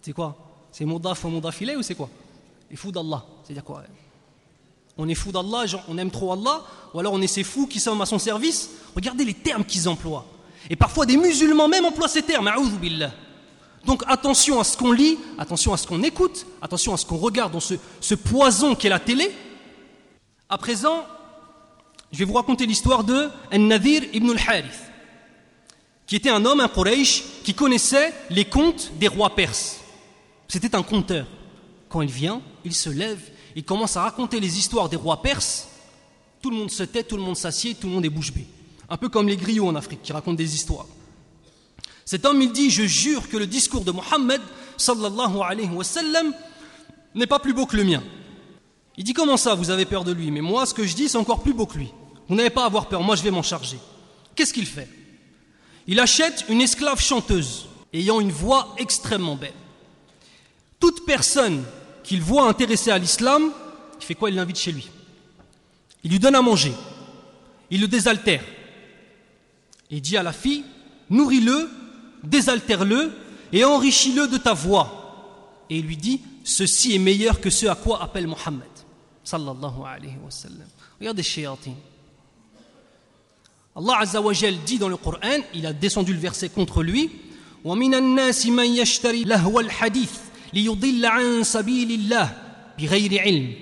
C'est 0.00 0.12
quoi? 0.12 0.36
C'est 0.72 0.84
moudaf 0.84 1.24
ou 1.24 1.28
moudafilé 1.28 1.76
ou 1.76 1.82
c'est 1.82 1.94
quoi? 1.94 2.08
Les 2.70 2.76
fous 2.76 2.92
d'Allah. 2.92 3.24
C'est-à-dire 3.44 3.64
quoi? 3.64 3.82
On 4.96 5.08
est 5.08 5.14
fou 5.14 5.32
d'Allah, 5.32 5.64
on 5.88 5.98
aime 5.98 6.10
trop 6.10 6.32
Allah, 6.32 6.62
ou 6.92 7.00
alors 7.00 7.12
on 7.12 7.20
est 7.20 7.26
ces 7.26 7.44
fous 7.44 7.66
qui 7.66 7.80
sommes 7.80 8.00
à 8.00 8.06
son 8.06 8.18
service. 8.18 8.70
Regardez 8.94 9.24
les 9.24 9.34
termes 9.34 9.64
qu'ils 9.64 9.88
emploient. 9.88 10.26
Et 10.68 10.76
parfois 10.76 11.06
des 11.06 11.16
musulmans 11.16 11.68
même 11.68 11.84
emploient 11.84 12.08
ces 12.08 12.22
termes. 12.22 12.50
Donc 13.84 14.02
attention 14.06 14.60
à 14.60 14.64
ce 14.64 14.76
qu'on 14.76 14.92
lit, 14.92 15.18
attention 15.38 15.72
à 15.72 15.76
ce 15.76 15.86
qu'on 15.86 16.02
écoute, 16.02 16.46
attention 16.60 16.92
à 16.92 16.96
ce 16.96 17.06
qu'on 17.06 17.16
regarde 17.16 17.52
dans 17.52 17.60
ce, 17.60 18.14
poison 18.14 18.74
qu'est 18.74 18.88
la 18.88 18.98
télé. 18.98 19.30
À 20.48 20.58
présent, 20.58 21.06
je 22.12 22.18
vais 22.18 22.24
vous 22.24 22.34
raconter 22.34 22.66
l'histoire 22.66 23.04
de 23.04 23.30
An-Nadir 23.52 24.02
ibn 24.12 24.30
al-Harith, 24.30 24.80
qui 26.06 26.16
était 26.16 26.30
un 26.30 26.44
homme, 26.44 26.60
un 26.60 26.68
Quraysh, 26.68 27.22
qui 27.44 27.54
connaissait 27.54 28.12
les 28.28 28.44
contes 28.44 28.92
des 28.98 29.08
rois 29.08 29.34
perses. 29.34 29.80
C'était 30.48 30.74
un 30.74 30.82
conteur. 30.82 31.26
Quand 31.88 32.02
il 32.02 32.10
vient, 32.10 32.42
il 32.64 32.74
se 32.74 32.90
lève, 32.90 33.20
il 33.56 33.64
commence 33.64 33.96
à 33.96 34.02
raconter 34.02 34.40
les 34.40 34.58
histoires 34.58 34.88
des 34.88 34.96
rois 34.96 35.22
perses, 35.22 35.68
tout 36.42 36.50
le 36.50 36.56
monde 36.56 36.70
se 36.70 36.82
tait, 36.82 37.04
tout 37.04 37.16
le 37.16 37.22
monde 37.22 37.36
s'assied, 37.36 37.74
tout 37.74 37.86
le 37.86 37.94
monde 37.94 38.04
est 38.04 38.10
bouche 38.10 38.32
bée. 38.32 38.46
Un 38.90 38.96
peu 38.96 39.08
comme 39.08 39.28
les 39.28 39.36
griots 39.36 39.68
en 39.68 39.76
Afrique 39.76 40.02
qui 40.02 40.12
racontent 40.12 40.36
des 40.36 40.54
histoires. 40.54 40.86
Cet 42.04 42.24
homme, 42.24 42.42
il 42.42 42.50
dit 42.50 42.70
Je 42.70 42.82
jure 42.82 43.28
que 43.28 43.36
le 43.36 43.46
discours 43.46 43.84
de 43.84 43.92
Mohammed, 43.92 44.40
sallallahu 44.76 45.38
alayhi 45.42 45.68
wa 45.68 45.84
sallam, 45.84 46.34
n'est 47.14 47.28
pas 47.28 47.38
plus 47.38 47.52
beau 47.52 47.66
que 47.66 47.76
le 47.76 47.84
mien. 47.84 48.02
Il 48.96 49.04
dit 49.04 49.12
Comment 49.12 49.36
ça, 49.36 49.54
vous 49.54 49.70
avez 49.70 49.84
peur 49.84 50.02
de 50.02 50.12
lui? 50.12 50.32
Mais 50.32 50.40
moi, 50.40 50.66
ce 50.66 50.74
que 50.74 50.84
je 50.84 50.94
dis, 50.94 51.08
c'est 51.08 51.18
encore 51.18 51.42
plus 51.42 51.52
beau 51.54 51.66
que 51.66 51.78
lui. 51.78 51.92
Vous 52.28 52.34
n'avez 52.34 52.50
pas 52.50 52.62
à 52.64 52.66
avoir 52.66 52.86
peur, 52.86 53.02
moi 53.02 53.16
je 53.16 53.22
vais 53.22 53.30
m'en 53.30 53.42
charger. 53.42 53.78
Qu'est-ce 54.34 54.52
qu'il 54.52 54.66
fait? 54.66 54.88
Il 55.86 55.98
achète 55.98 56.44
une 56.48 56.60
esclave 56.60 57.00
chanteuse, 57.00 57.66
ayant 57.92 58.20
une 58.20 58.30
voix 58.30 58.74
extrêmement 58.78 59.36
belle. 59.36 59.52
Toute 60.78 61.04
personne 61.04 61.64
qu'il 62.04 62.22
voit 62.22 62.48
intéressé 62.48 62.90
à 62.90 62.98
l'islam, 62.98 63.50
il 64.00 64.04
fait 64.04 64.14
quoi? 64.14 64.30
Il 64.30 64.36
l'invite 64.36 64.58
chez 64.58 64.72
lui. 64.72 64.88
Il 66.02 66.10
lui 66.10 66.18
donne 66.18 66.34
à 66.34 66.42
manger. 66.42 66.72
Il 67.70 67.80
le 67.80 67.88
désaltère. 67.88 68.42
Il 69.89 70.01
dit 70.01 70.17
à 70.17 70.23
la 70.23 70.33
fille, 70.33 70.63
nourris-le, 71.09 71.69
désaltère-le 72.23 73.11
et 73.51 73.63
enrichis-le 73.63 74.27
de 74.27 74.37
ta 74.37 74.53
voix. 74.53 75.65
Et 75.69 75.77
il 75.77 75.85
lui 75.85 75.97
dit, 75.97 76.21
ceci 76.43 76.95
est 76.95 76.99
meilleur 76.99 77.39
que 77.39 77.49
ce 77.49 77.65
à 77.67 77.75
quoi 77.75 78.01
appelle 78.01 78.27
Mohammed. 78.27 78.63
Sallallahu 79.23 79.81
alayhi 79.85 80.17
wa 80.23 80.31
sallam. 80.31 80.67
Regardez 80.99 81.23
shayatin. 81.23 81.73
Allah 83.75 83.97
Azza 83.99 84.21
wa 84.21 84.33
dit 84.33 84.77
dans 84.77 84.89
le 84.89 84.97
Coran, 84.97 85.39
il 85.53 85.65
a 85.65 85.73
descendu 85.73 86.13
le 86.13 86.19
verset 86.19 86.49
contre 86.49 86.81
lui, 86.81 87.11
وَمِنَ 87.63 87.95
النَّاسِ 87.95 88.45
مَنْ 88.45 88.75
يَشْتَرِي 88.75 89.23
لَهْوَ 89.23 89.59
الْحَدِيثِ 89.59 90.11
ليضل 90.55 91.05
عن 91.05 91.43
سبيل 91.43 91.91
الله 91.91 92.37
بغير 92.79 93.21
علم 93.21 93.53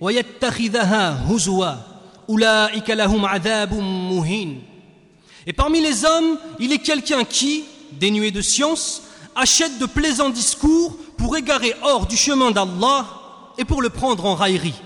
ويتخذها 0.00 1.32
هزوا 1.32 1.74
أولئك 2.28 2.90
لهم 2.90 3.26
عذاب 3.26 3.74
مهين 4.10 4.62
et 5.47 5.53
parmi 5.53 5.81
les 5.81 6.05
hommes, 6.05 6.37
il 6.59 6.71
est 6.71 6.79
quelqu'un 6.79 7.23
qui, 7.23 7.63
dénué 7.93 8.31
de 8.31 8.41
science, 8.41 9.03
achète 9.35 9.79
de 9.79 9.85
plaisants 9.85 10.29
discours 10.29 10.97
pour 11.17 11.35
égarer 11.37 11.73
hors 11.81 12.05
du 12.05 12.17
chemin 12.17 12.51
d'Allah 12.51 13.07
et 13.57 13.65
pour 13.65 13.81
le 13.81 13.89
prendre 13.89 14.25
en 14.25 14.35
raillerie. 14.35 14.79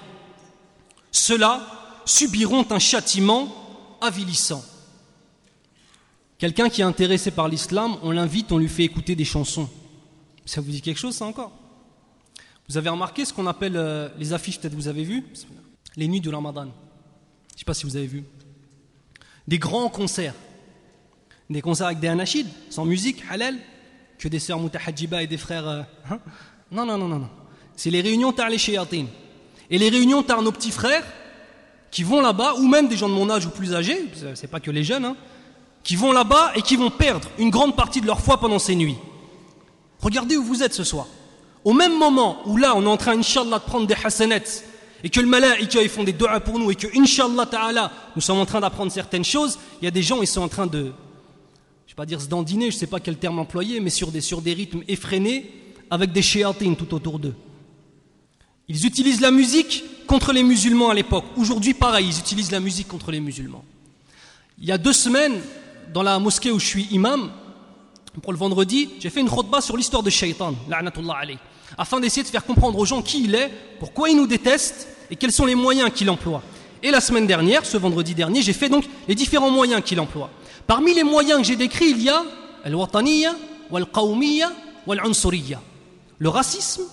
Ceux-là 1.11 1.61
subiront 2.05 2.65
un 2.69 2.79
châtiment 2.79 3.53
avilissant. 4.01 4.63
Quelqu'un 6.37 6.69
qui 6.69 6.81
est 6.81 6.85
intéressé 6.85 7.31
par 7.31 7.47
l'islam, 7.47 7.97
on 8.03 8.11
l'invite, 8.11 8.51
on 8.51 8.57
lui 8.57 8.67
fait 8.67 8.83
écouter 8.83 9.15
des 9.15 9.25
chansons. 9.25 9.69
Ça 10.45 10.61
vous 10.61 10.69
dit 10.69 10.81
quelque 10.81 10.99
chose, 10.99 11.15
ça 11.15 11.25
encore? 11.25 11.51
Vous 12.67 12.77
avez 12.77 12.89
remarqué 12.89 13.25
ce 13.25 13.33
qu'on 13.33 13.47
appelle 13.47 13.77
euh, 13.77 14.09
les 14.17 14.33
affiches, 14.33 14.59
peut-être 14.59 14.73
vous 14.73 14.87
avez 14.87 15.03
vu? 15.03 15.23
Les 15.95 16.07
nuits 16.07 16.19
du 16.19 16.29
Ramadan. 16.29 16.63
Je 16.63 17.53
ne 17.53 17.59
sais 17.59 17.65
pas 17.65 17.73
si 17.73 17.85
vous 17.85 17.95
avez 17.95 18.07
vu. 18.07 18.25
Des 19.47 19.59
grands 19.59 19.89
concerts. 19.89 20.33
Des 21.49 21.61
concerts 21.61 21.87
avec 21.87 21.99
des 21.99 22.07
anachides, 22.07 22.47
sans 22.69 22.85
musique, 22.85 23.23
halal, 23.29 23.57
que 24.17 24.27
des 24.27 24.39
sœurs 24.39 24.59
mutahadjiba 24.59 25.21
et 25.23 25.27
des 25.27 25.37
frères. 25.37 25.67
Euh, 25.67 25.81
hein 26.09 26.19
non, 26.71 26.85
non, 26.85 26.97
non, 26.97 27.07
non, 27.07 27.19
non. 27.19 27.29
C'est 27.75 27.89
les 27.89 28.01
réunions 28.01 28.31
tar 28.31 28.49
les 28.49 28.57
shayatin. 28.57 29.05
Et 29.69 29.77
les 29.77 29.89
réunions 29.89 30.23
tar 30.23 30.41
nos 30.41 30.51
petits 30.51 30.71
frères 30.71 31.05
qui 31.91 32.03
vont 32.03 32.21
là-bas, 32.21 32.55
ou 32.55 32.67
même 32.67 32.87
des 32.87 32.97
gens 32.97 33.07
de 33.07 33.13
mon 33.13 33.29
âge 33.29 33.45
ou 33.45 33.49
plus 33.49 33.73
âgés, 33.73 34.11
c'est 34.33 34.49
pas 34.49 34.59
que 34.59 34.71
les 34.71 34.83
jeunes, 34.83 35.05
hein, 35.05 35.15
qui 35.83 35.95
vont 35.95 36.11
là-bas 36.11 36.51
et 36.55 36.61
qui 36.61 36.75
vont 36.75 36.89
perdre 36.89 37.29
une 37.37 37.49
grande 37.49 37.75
partie 37.75 38.01
de 38.01 38.07
leur 38.07 38.19
foi 38.19 38.37
pendant 38.39 38.59
ces 38.59 38.75
nuits. 38.75 38.97
Regardez 40.01 40.35
où 40.35 40.43
vous 40.43 40.61
êtes 40.61 40.73
ce 40.73 40.83
soir. 40.83 41.07
Au 41.63 41.73
même 41.73 41.97
moment 41.97 42.39
où 42.45 42.57
là, 42.57 42.73
on 42.75 42.83
est 42.83 42.87
en 42.87 42.97
train, 42.97 43.17
Inch'Allah, 43.17 43.59
de 43.59 43.63
prendre 43.63 43.87
des 43.87 43.95
hasanets, 44.03 44.43
et 45.05 45.09
que 45.09 45.19
le 45.19 45.27
malaïka, 45.27 45.83
ils 45.83 45.87
font 45.87 46.03
des 46.03 46.13
doigts 46.13 46.39
pour 46.39 46.57
nous, 46.57 46.71
et 46.71 46.75
que, 46.75 46.87
Inch'Allah 46.97 47.45
ta'ala, 47.45 47.91
nous 48.15 48.23
sommes 48.23 48.39
en 48.39 48.45
train 48.47 48.59
d'apprendre 48.59 48.91
certaines 48.91 49.23
choses, 49.23 49.59
il 49.79 49.85
y 49.85 49.87
a 49.87 49.91
des 49.91 50.01
gens, 50.01 50.19
ils 50.23 50.27
sont 50.27 50.41
en 50.41 50.47
train 50.47 50.65
de, 50.65 50.91
je 51.85 51.91
vais 51.91 51.95
pas 51.95 52.07
dire 52.07 52.19
se 52.19 52.27
dandiner, 52.27 52.71
je 52.71 52.75
sais 52.75 52.87
pas 52.87 52.99
quel 52.99 53.17
terme 53.17 53.37
employer, 53.37 53.79
mais 53.79 53.91
sur 53.91 54.11
des, 54.11 54.19
sur 54.19 54.41
des 54.41 54.53
rythmes 54.53 54.81
effrénés, 54.87 55.51
avec 55.91 56.11
des 56.11 56.23
shéatines 56.23 56.75
tout 56.75 56.91
autour 56.95 57.19
d'eux. 57.19 57.35
Ils 58.67 58.83
utilisent 58.87 59.21
la 59.21 59.29
musique 59.29 59.83
contre 60.07 60.33
les 60.33 60.41
musulmans 60.41 60.89
à 60.89 60.95
l'époque. 60.95 61.25
Aujourd'hui, 61.37 61.75
pareil, 61.75 62.07
ils 62.09 62.17
utilisent 62.17 62.51
la 62.51 62.59
musique 62.59 62.87
contre 62.87 63.11
les 63.11 63.19
musulmans. 63.19 63.63
Il 64.57 64.65
y 64.65 64.71
a 64.71 64.79
deux 64.79 64.93
semaines, 64.93 65.39
dans 65.93 66.01
la 66.01 66.17
mosquée 66.17 66.49
où 66.49 66.57
je 66.57 66.65
suis 66.65 66.87
imam, 66.89 67.29
pour 68.23 68.33
le 68.33 68.39
vendredi, 68.39 68.89
j'ai 68.99 69.11
fait 69.11 69.21
une 69.21 69.29
khutbah 69.29 69.61
sur 69.61 69.77
l'histoire 69.77 70.01
de 70.01 70.09
Shaitan, 70.09 70.55
afin 71.77 71.99
d'essayer 71.99 72.23
de 72.23 72.27
faire 72.27 72.43
comprendre 72.43 72.79
aux 72.79 72.85
gens 72.85 73.03
qui 73.03 73.25
il 73.25 73.35
est, 73.35 73.51
pourquoi 73.79 74.09
il 74.09 74.17
nous 74.17 74.25
déteste 74.25 74.87
et 75.09 75.15
quels 75.15 75.31
sont 75.31 75.45
les 75.45 75.55
moyens 75.55 75.91
qu'il 75.93 76.09
emploie? 76.09 76.41
Et 76.83 76.91
la 76.91 77.01
semaine 77.01 77.27
dernière, 77.27 77.65
ce 77.65 77.77
vendredi 77.77 78.13
dernier, 78.13 78.41
j'ai 78.41 78.53
fait 78.53 78.69
donc 78.69 78.85
les 79.07 79.15
différents 79.15 79.49
moyens 79.49 79.81
qu'il 79.83 79.99
emploie. 79.99 80.29
Parmi 80.67 80.93
les 80.93 81.03
moyens 81.03 81.39
que 81.41 81.47
j'ai 81.47 81.55
décrits, 81.55 81.91
il 81.91 82.01
y 82.03 82.09
a 82.09 82.23
al-wataniya, 82.63 83.35
wal-qawmiya, 83.71 84.51
wal 84.85 85.01
Le 86.19 86.29
racisme, 86.29 86.83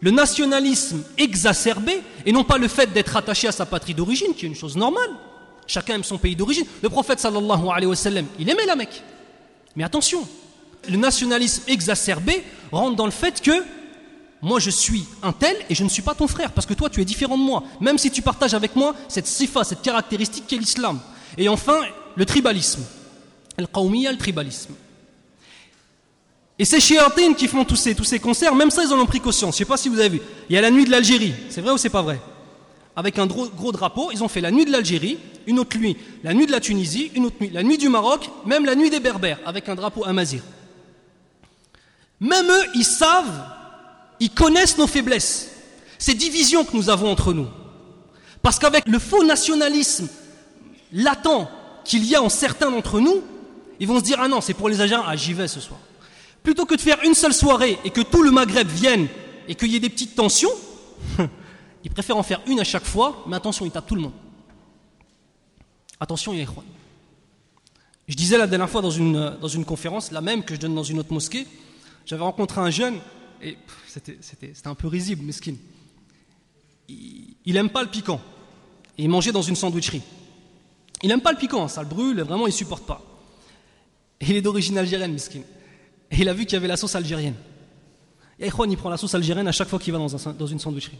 le 0.00 0.10
nationalisme 0.10 1.02
exacerbé, 1.18 2.02
et 2.26 2.32
non 2.32 2.44
pas 2.44 2.58
le 2.58 2.68
fait 2.68 2.92
d'être 2.92 3.16
attaché 3.16 3.48
à 3.48 3.52
sa 3.52 3.66
patrie 3.66 3.94
d'origine, 3.94 4.34
qui 4.34 4.46
est 4.46 4.48
une 4.48 4.54
chose 4.54 4.76
normale. 4.76 5.10
Chacun 5.66 5.94
aime 5.94 6.04
son 6.04 6.18
pays 6.18 6.36
d'origine. 6.36 6.64
Le 6.82 6.88
prophète 6.88 7.20
sallallahu 7.20 7.68
alayhi 7.72 7.86
wa 7.86 7.96
sallam, 7.96 8.26
il 8.38 8.48
aimait 8.48 8.66
la 8.66 8.76
Mecque. 8.76 9.02
Mais 9.76 9.84
attention, 9.84 10.26
Le 10.88 10.96
nationalisme 10.96 11.62
exacerbé 11.68 12.42
rentre 12.72 12.96
dans 12.96 13.04
le 13.04 13.12
fait 13.12 13.40
que 13.40 13.64
moi 14.42 14.58
je 14.58 14.70
suis 14.70 15.06
un 15.22 15.32
tel 15.32 15.56
et 15.70 15.74
je 15.74 15.84
ne 15.84 15.88
suis 15.88 16.02
pas 16.02 16.14
ton 16.14 16.26
frère 16.26 16.50
parce 16.52 16.66
que 16.66 16.74
toi 16.74 16.90
tu 16.90 17.00
es 17.00 17.04
différent 17.04 17.38
de 17.38 17.42
moi, 17.42 17.62
même 17.80 17.96
si 17.96 18.10
tu 18.10 18.20
partages 18.20 18.54
avec 18.54 18.76
moi 18.76 18.94
cette 19.08 19.26
sifa, 19.26 19.64
cette 19.64 19.82
caractéristique 19.82 20.46
qu'est 20.46 20.58
l'islam. 20.58 20.98
Et 21.38 21.48
enfin, 21.48 21.80
le 22.16 22.26
tribalisme. 22.26 22.84
Qawmiya, 23.72 24.10
le 24.10 24.18
tribalisme. 24.18 24.74
Et 26.58 26.64
ces 26.64 26.80
chiatines 26.80 27.34
qui 27.34 27.48
font 27.48 27.64
tous 27.64 27.76
ces, 27.76 27.94
tous 27.94 28.04
ces 28.04 28.18
concerts, 28.18 28.54
même 28.54 28.70
ça 28.70 28.82
ils 28.82 28.92
en 28.92 28.98
ont 28.98 29.06
pris 29.06 29.20
conscience. 29.20 29.54
Je 29.56 29.62
ne 29.62 29.64
sais 29.64 29.68
pas 29.68 29.76
si 29.76 29.88
vous 29.88 29.98
avez 29.98 30.08
vu. 30.08 30.22
Il 30.48 30.54
y 30.54 30.58
a 30.58 30.60
la 30.60 30.70
nuit 30.70 30.84
de 30.84 30.90
l'Algérie, 30.90 31.34
c'est 31.48 31.60
vrai 31.60 31.72
ou 31.72 31.78
c'est 31.78 31.88
pas 31.88 32.02
vrai? 32.02 32.20
Avec 32.94 33.18
un 33.18 33.26
gros, 33.26 33.48
gros 33.48 33.72
drapeau, 33.72 34.10
ils 34.12 34.22
ont 34.22 34.28
fait 34.28 34.40
la 34.40 34.50
nuit 34.50 34.64
de 34.64 34.70
l'Algérie, 34.70 35.18
une 35.46 35.58
autre 35.58 35.78
nuit, 35.78 35.96
la 36.22 36.34
nuit 36.34 36.46
de 36.46 36.52
la 36.52 36.60
Tunisie, 36.60 37.10
une 37.14 37.26
autre 37.26 37.36
nuit, 37.40 37.50
la 37.50 37.62
nuit 37.62 37.78
du 37.78 37.88
Maroc, 37.88 38.28
même 38.44 38.66
la 38.66 38.74
nuit 38.74 38.90
des 38.90 39.00
Berbères, 39.00 39.38
avec 39.46 39.68
un 39.68 39.74
drapeau 39.74 40.04
amazir. 40.04 40.42
Même 42.20 42.46
eux, 42.50 42.64
ils 42.74 42.84
savent, 42.84 43.44
ils 44.22 44.30
connaissent 44.30 44.78
nos 44.78 44.86
faiblesses, 44.86 45.50
ces 45.98 46.14
divisions 46.14 46.64
que 46.64 46.76
nous 46.76 46.90
avons 46.90 47.10
entre 47.10 47.32
nous. 47.32 47.48
Parce 48.40 48.60
qu'avec 48.60 48.86
le 48.86 49.00
faux 49.00 49.24
nationalisme 49.24 50.08
latent 50.92 51.48
qu'il 51.84 52.04
y 52.04 52.14
a 52.14 52.22
en 52.22 52.28
certains 52.28 52.70
d'entre 52.70 53.00
nous, 53.00 53.20
ils 53.80 53.88
vont 53.88 53.98
se 53.98 54.04
dire 54.04 54.18
Ah 54.20 54.28
non, 54.28 54.40
c'est 54.40 54.54
pour 54.54 54.68
les 54.68 54.80
Algériens, 54.80 55.04
ah 55.08 55.16
j'y 55.16 55.32
vais 55.32 55.48
ce 55.48 55.58
soir. 55.58 55.80
Plutôt 56.44 56.66
que 56.66 56.76
de 56.76 56.80
faire 56.80 56.98
une 57.02 57.14
seule 57.14 57.34
soirée 57.34 57.80
et 57.84 57.90
que 57.90 58.00
tout 58.00 58.22
le 58.22 58.30
Maghreb 58.30 58.68
vienne 58.68 59.08
et 59.48 59.56
qu'il 59.56 59.72
y 59.72 59.76
ait 59.76 59.80
des 59.80 59.90
petites 59.90 60.14
tensions, 60.14 60.52
ils 61.84 61.90
préfèrent 61.90 62.16
en 62.16 62.22
faire 62.22 62.42
une 62.46 62.60
à 62.60 62.64
chaque 62.64 62.84
fois, 62.84 63.24
mais 63.26 63.34
attention, 63.34 63.64
ils 63.66 63.72
tapent 63.72 63.88
tout 63.88 63.96
le 63.96 64.02
monde. 64.02 64.12
Attention, 65.98 66.32
Yahouan. 66.32 66.62
Je 68.06 68.14
disais 68.14 68.38
la 68.38 68.46
dernière 68.46 68.70
fois 68.70 68.82
dans 68.82 68.90
une, 68.90 69.36
dans 69.40 69.48
une 69.48 69.64
conférence, 69.64 70.12
la 70.12 70.20
même 70.20 70.44
que 70.44 70.54
je 70.54 70.60
donne 70.60 70.76
dans 70.76 70.84
une 70.84 71.00
autre 71.00 71.12
mosquée, 71.12 71.44
j'avais 72.06 72.22
rencontré 72.22 72.60
un 72.60 72.70
jeune, 72.70 73.00
et 73.42 73.58
c'était 73.86 74.18
un 74.64 74.74
peu 74.74 74.88
risible, 74.88 75.24
mesquine. 75.24 75.56
Il, 76.88 77.36
il 77.44 77.56
aime 77.56 77.70
pas 77.70 77.82
le 77.82 77.88
piquant. 77.88 78.20
Et 78.98 79.04
il 79.04 79.08
mangeait 79.08 79.32
dans 79.32 79.42
une 79.42 79.56
sandwicherie. 79.56 80.02
Il 81.02 81.08
n'aime 81.08 81.20
pas 81.20 81.32
le 81.32 81.38
piquant, 81.38 81.66
ça 81.68 81.82
le 81.82 81.88
brûle, 81.88 82.20
vraiment 82.22 82.46
il 82.46 82.52
supporte 82.52 82.86
pas. 82.86 83.02
Et 84.20 84.26
il 84.26 84.36
est 84.36 84.42
d'origine 84.42 84.78
algérienne, 84.78 85.12
mesquine. 85.12 85.42
Et 86.10 86.20
il 86.20 86.28
a 86.28 86.34
vu 86.34 86.44
qu'il 86.44 86.54
y 86.54 86.56
avait 86.56 86.68
la 86.68 86.76
sauce 86.76 86.94
algérienne. 86.94 87.34
Et 88.38 88.50
Juan, 88.50 88.70
il 88.70 88.76
prend 88.76 88.90
la 88.90 88.96
sauce 88.96 89.14
algérienne 89.14 89.48
à 89.48 89.52
chaque 89.52 89.68
fois 89.68 89.78
qu'il 89.78 89.92
va 89.92 89.98
dans, 89.98 90.46
une 90.46 90.58
sandwicherie. 90.58 90.98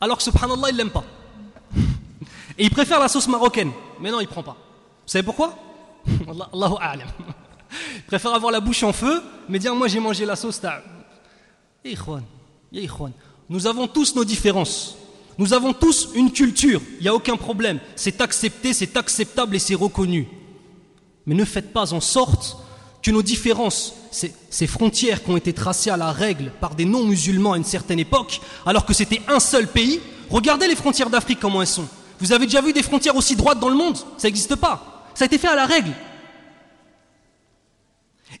Alors 0.00 0.18
que 0.18 0.22
subhanallah, 0.22 0.70
il 0.70 0.76
l'aime 0.76 0.90
pas. 0.90 1.04
Et 2.58 2.64
il 2.64 2.70
préfère 2.70 3.00
la 3.00 3.08
sauce 3.08 3.26
marocaine. 3.28 3.72
Mais 4.00 4.10
non, 4.10 4.20
il 4.20 4.28
prend 4.28 4.42
pas. 4.42 4.56
Vous 5.04 5.08
savez 5.08 5.24
pourquoi? 5.24 5.58
Allahu 6.52 6.74
a'lam. 6.80 7.08
Il 7.96 8.02
préfère 8.02 8.34
avoir 8.34 8.52
la 8.52 8.60
bouche 8.60 8.82
en 8.82 8.92
feu, 8.92 9.22
mais 9.48 9.58
dire 9.58 9.74
moi 9.74 9.88
j'ai 9.88 9.98
mangé 9.98 10.26
la 10.26 10.36
sauce. 10.36 10.60
Nous 13.48 13.66
avons 13.66 13.88
tous 13.88 14.14
nos 14.14 14.24
différences. 14.24 14.96
Nous 15.38 15.52
avons 15.54 15.72
tous 15.72 16.10
une 16.14 16.30
culture, 16.30 16.80
il 16.98 17.02
n'y 17.02 17.08
a 17.08 17.14
aucun 17.14 17.36
problème. 17.36 17.80
C'est 17.96 18.20
accepté, 18.20 18.72
c'est 18.72 18.96
acceptable 18.96 19.56
et 19.56 19.58
c'est 19.58 19.74
reconnu. 19.74 20.28
Mais 21.26 21.34
ne 21.34 21.44
faites 21.44 21.72
pas 21.72 21.94
en 21.94 22.00
sorte 22.00 22.58
que 23.02 23.10
nos 23.10 23.22
différences, 23.22 23.94
ces, 24.10 24.66
frontières 24.66 25.24
qui 25.24 25.30
ont 25.30 25.36
été 25.36 25.52
tracées 25.52 25.90
à 25.90 25.96
la 25.96 26.12
règle 26.12 26.52
par 26.60 26.74
des 26.74 26.84
non-musulmans 26.84 27.54
à 27.54 27.56
une 27.56 27.64
certaine 27.64 27.98
époque, 27.98 28.40
alors 28.66 28.84
que 28.84 28.92
c'était 28.92 29.22
un 29.26 29.40
seul 29.40 29.66
pays, 29.66 30.00
regardez 30.30 30.68
les 30.68 30.76
frontières 30.76 31.10
d'Afrique 31.10 31.40
comment 31.40 31.62
elles 31.62 31.66
sont. 31.66 31.88
Vous 32.20 32.32
avez 32.32 32.46
déjà 32.46 32.60
vu 32.60 32.72
des 32.72 32.82
frontières 32.82 33.16
aussi 33.16 33.34
droites 33.34 33.58
dans 33.58 33.70
le 33.70 33.74
monde? 33.74 33.96
Ça 34.18 34.28
n'existe 34.28 34.54
pas. 34.54 35.08
Ça 35.14 35.24
a 35.24 35.26
été 35.26 35.38
fait 35.38 35.48
à 35.48 35.56
la 35.56 35.66
règle. 35.66 35.92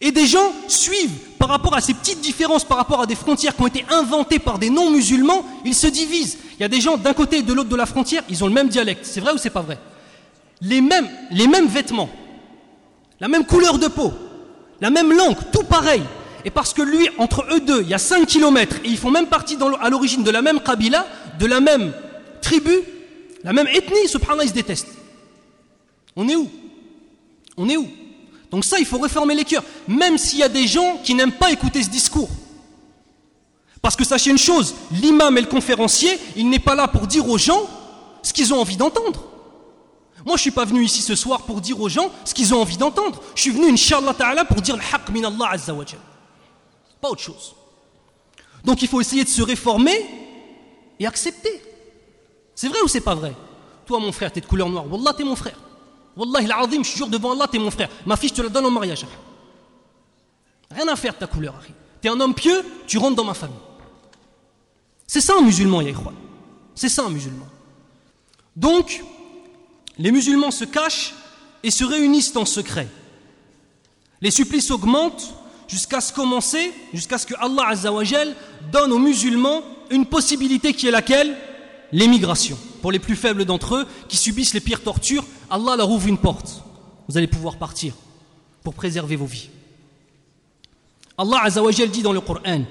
Et 0.04 0.10
des 0.10 0.26
gens 0.26 0.52
suivent 0.66 1.16
par 1.38 1.48
rapport 1.48 1.74
à 1.76 1.80
ces 1.80 1.94
petites 1.94 2.20
différences, 2.20 2.64
par 2.64 2.76
rapport 2.76 3.00
à 3.00 3.06
des 3.06 3.14
frontières 3.14 3.54
qui 3.54 3.62
ont 3.62 3.68
été 3.68 3.86
inventées 3.88 4.40
par 4.40 4.58
des 4.58 4.68
non-musulmans, 4.68 5.46
ils 5.64 5.76
se 5.76 5.86
divisent. 5.86 6.38
Il 6.58 6.62
y 6.62 6.64
a 6.64 6.68
des 6.68 6.80
gens 6.80 6.96
d'un 6.96 7.14
côté 7.14 7.38
et 7.38 7.42
de 7.42 7.52
l'autre 7.52 7.68
de 7.68 7.76
la 7.76 7.86
frontière, 7.86 8.24
ils 8.28 8.42
ont 8.42 8.48
le 8.48 8.52
même 8.52 8.68
dialecte. 8.68 9.06
C'est 9.06 9.20
vrai 9.20 9.32
ou 9.32 9.38
c'est 9.38 9.50
pas 9.50 9.62
vrai? 9.62 9.78
Les 10.60 10.80
mêmes, 10.80 11.08
vêtements, 11.68 12.10
la 13.20 13.28
même 13.28 13.46
couleur 13.46 13.78
de 13.78 13.86
peau, 13.86 14.12
la 14.80 14.90
même 14.90 15.12
langue, 15.12 15.36
tout 15.52 15.62
pareil. 15.62 16.02
Et 16.44 16.50
parce 16.50 16.74
que 16.74 16.82
lui, 16.82 17.08
entre 17.18 17.46
eux 17.52 17.60
deux, 17.60 17.82
il 17.82 17.88
y 17.88 17.94
a 17.94 17.98
5 17.98 18.26
kilomètres, 18.26 18.76
et 18.84 18.88
ils 18.88 18.98
font 18.98 19.10
même 19.10 19.28
partie 19.28 19.56
à 19.80 19.88
l'origine 19.88 20.24
de 20.24 20.30
la 20.32 20.42
même 20.42 20.60
Kabila, 20.60 21.06
de 21.38 21.46
la 21.46 21.60
même 21.60 21.92
tribu, 22.40 22.74
la 23.44 23.52
même 23.52 23.68
ethnie, 23.68 24.08
subhanallah, 24.08 24.44
ils 24.44 24.48
se 24.48 24.54
détestent. 24.54 24.88
On 26.16 26.28
est 26.28 26.34
où? 26.34 26.50
On 27.56 27.68
est 27.68 27.76
où? 27.76 27.86
Donc 28.52 28.66
ça, 28.66 28.78
il 28.78 28.84
faut 28.84 28.98
réformer 28.98 29.34
les 29.34 29.44
cœurs, 29.44 29.64
même 29.88 30.18
s'il 30.18 30.38
y 30.38 30.42
a 30.42 30.48
des 30.48 30.66
gens 30.66 30.98
qui 31.02 31.14
n'aiment 31.14 31.32
pas 31.32 31.50
écouter 31.50 31.82
ce 31.82 31.88
discours. 31.88 32.28
Parce 33.80 33.96
que 33.96 34.04
sachez 34.04 34.30
une 34.30 34.38
chose, 34.38 34.74
l'imam 34.92 35.36
et 35.38 35.40
le 35.40 35.46
conférencier, 35.46 36.18
il 36.36 36.48
n'est 36.50 36.58
pas 36.58 36.74
là 36.74 36.86
pour 36.86 37.06
dire 37.06 37.28
aux 37.28 37.38
gens 37.38 37.62
ce 38.22 38.32
qu'ils 38.32 38.52
ont 38.52 38.60
envie 38.60 38.76
d'entendre. 38.76 39.24
Moi, 40.24 40.36
je 40.36 40.40
ne 40.40 40.42
suis 40.42 40.50
pas 40.52 40.66
venu 40.66 40.84
ici 40.84 41.02
ce 41.02 41.16
soir 41.16 41.42
pour 41.42 41.60
dire 41.60 41.80
aux 41.80 41.88
gens 41.88 42.12
ce 42.24 42.34
qu'ils 42.34 42.54
ont 42.54 42.60
envie 42.60 42.76
d'entendre. 42.76 43.20
Je 43.34 43.40
suis 43.40 43.50
venu, 43.50 43.72
Inch'Allah 43.72 44.14
Ta'ala, 44.14 44.44
pour 44.44 44.60
dire 44.60 44.76
le 44.76 44.82
haqq 44.82 45.08
min 45.08 45.24
Allah 45.24 45.50
Azza 45.50 45.74
wa 45.74 45.84
Pas 47.00 47.08
autre 47.08 47.22
chose. 47.22 47.56
Donc 48.64 48.82
il 48.82 48.88
faut 48.88 49.00
essayer 49.00 49.24
de 49.24 49.28
se 49.28 49.42
réformer 49.42 50.06
et 51.00 51.06
accepter. 51.06 51.60
C'est 52.54 52.68
vrai 52.68 52.78
ou 52.84 52.88
c'est 52.88 53.00
pas 53.00 53.14
vrai? 53.14 53.34
Toi, 53.86 53.98
mon 53.98 54.12
frère, 54.12 54.30
tu 54.30 54.38
es 54.38 54.42
de 54.42 54.46
couleur 54.46 54.68
noire. 54.68 54.84
Wallah, 54.88 55.12
es 55.18 55.24
mon 55.24 55.34
frère. 55.34 55.56
Wallahi 56.16 56.46
l'azim, 56.46 56.84
je 56.84 56.96
jure 56.96 57.08
devant 57.08 57.32
Allah, 57.32 57.46
es 57.52 57.58
mon 57.58 57.70
frère. 57.70 57.88
Ma 58.04 58.16
fille, 58.16 58.28
je 58.28 58.34
te 58.34 58.42
la 58.42 58.48
donne 58.48 58.66
en 58.66 58.70
mariage. 58.70 59.06
Rien 60.70 60.88
à 60.88 60.96
faire 60.96 61.14
de 61.14 61.18
ta 61.18 61.26
couleur, 61.26 61.54
Tu 62.00 62.08
es 62.08 62.10
un 62.10 62.20
homme 62.20 62.34
pieux, 62.34 62.64
tu 62.86 62.98
rentres 62.98 63.16
dans 63.16 63.24
ma 63.24 63.34
famille. 63.34 63.56
C'est 65.06 65.20
ça 65.20 65.34
un 65.38 65.42
musulman, 65.42 65.82
Yaïkhwan. 65.82 66.14
C'est 66.74 66.88
ça 66.88 67.04
un 67.04 67.10
musulman. 67.10 67.46
Donc, 68.56 69.02
les 69.98 70.10
musulmans 70.10 70.50
se 70.50 70.64
cachent 70.64 71.14
et 71.62 71.70
se 71.70 71.84
réunissent 71.84 72.34
en 72.36 72.44
secret. 72.44 72.88
Les 74.20 74.30
supplices 74.30 74.70
augmentent 74.70 75.34
jusqu'à 75.68 76.00
ce 76.00 76.12
commencer, 76.12 76.72
jusqu'à 76.92 77.18
ce 77.18 77.26
que 77.26 77.34
Allah 77.38 77.68
Azzawajal 77.68 78.34
donne 78.70 78.92
aux 78.92 78.98
musulmans 78.98 79.62
une 79.90 80.06
possibilité 80.06 80.72
qui 80.72 80.88
est 80.88 80.90
laquelle? 80.90 81.36
L'émigration. 81.92 82.58
Pour 82.80 82.90
les 82.90 82.98
plus 82.98 83.16
faibles 83.16 83.44
d'entre 83.44 83.76
eux 83.76 83.86
qui 84.08 84.16
subissent 84.16 84.54
les 84.54 84.60
pires 84.60 84.82
tortures, 84.82 85.24
Allah 85.51 85.75
leur 85.75 85.89
ouvre 85.89 86.07
une 86.07 86.17
porte. 86.17 86.63
Vous 87.07 87.17
allez 87.17 87.27
pouvoir 87.27 87.57
partir 87.57 87.93
pour 88.63 88.73
préserver 88.73 89.15
vos 89.15 89.25
vies. 89.25 89.49
Allah 91.17 91.39
Azzawajal 91.43 91.89
dit 91.89 92.01
dans 92.01 92.13
le 92.13 92.21
Coran 92.21 92.63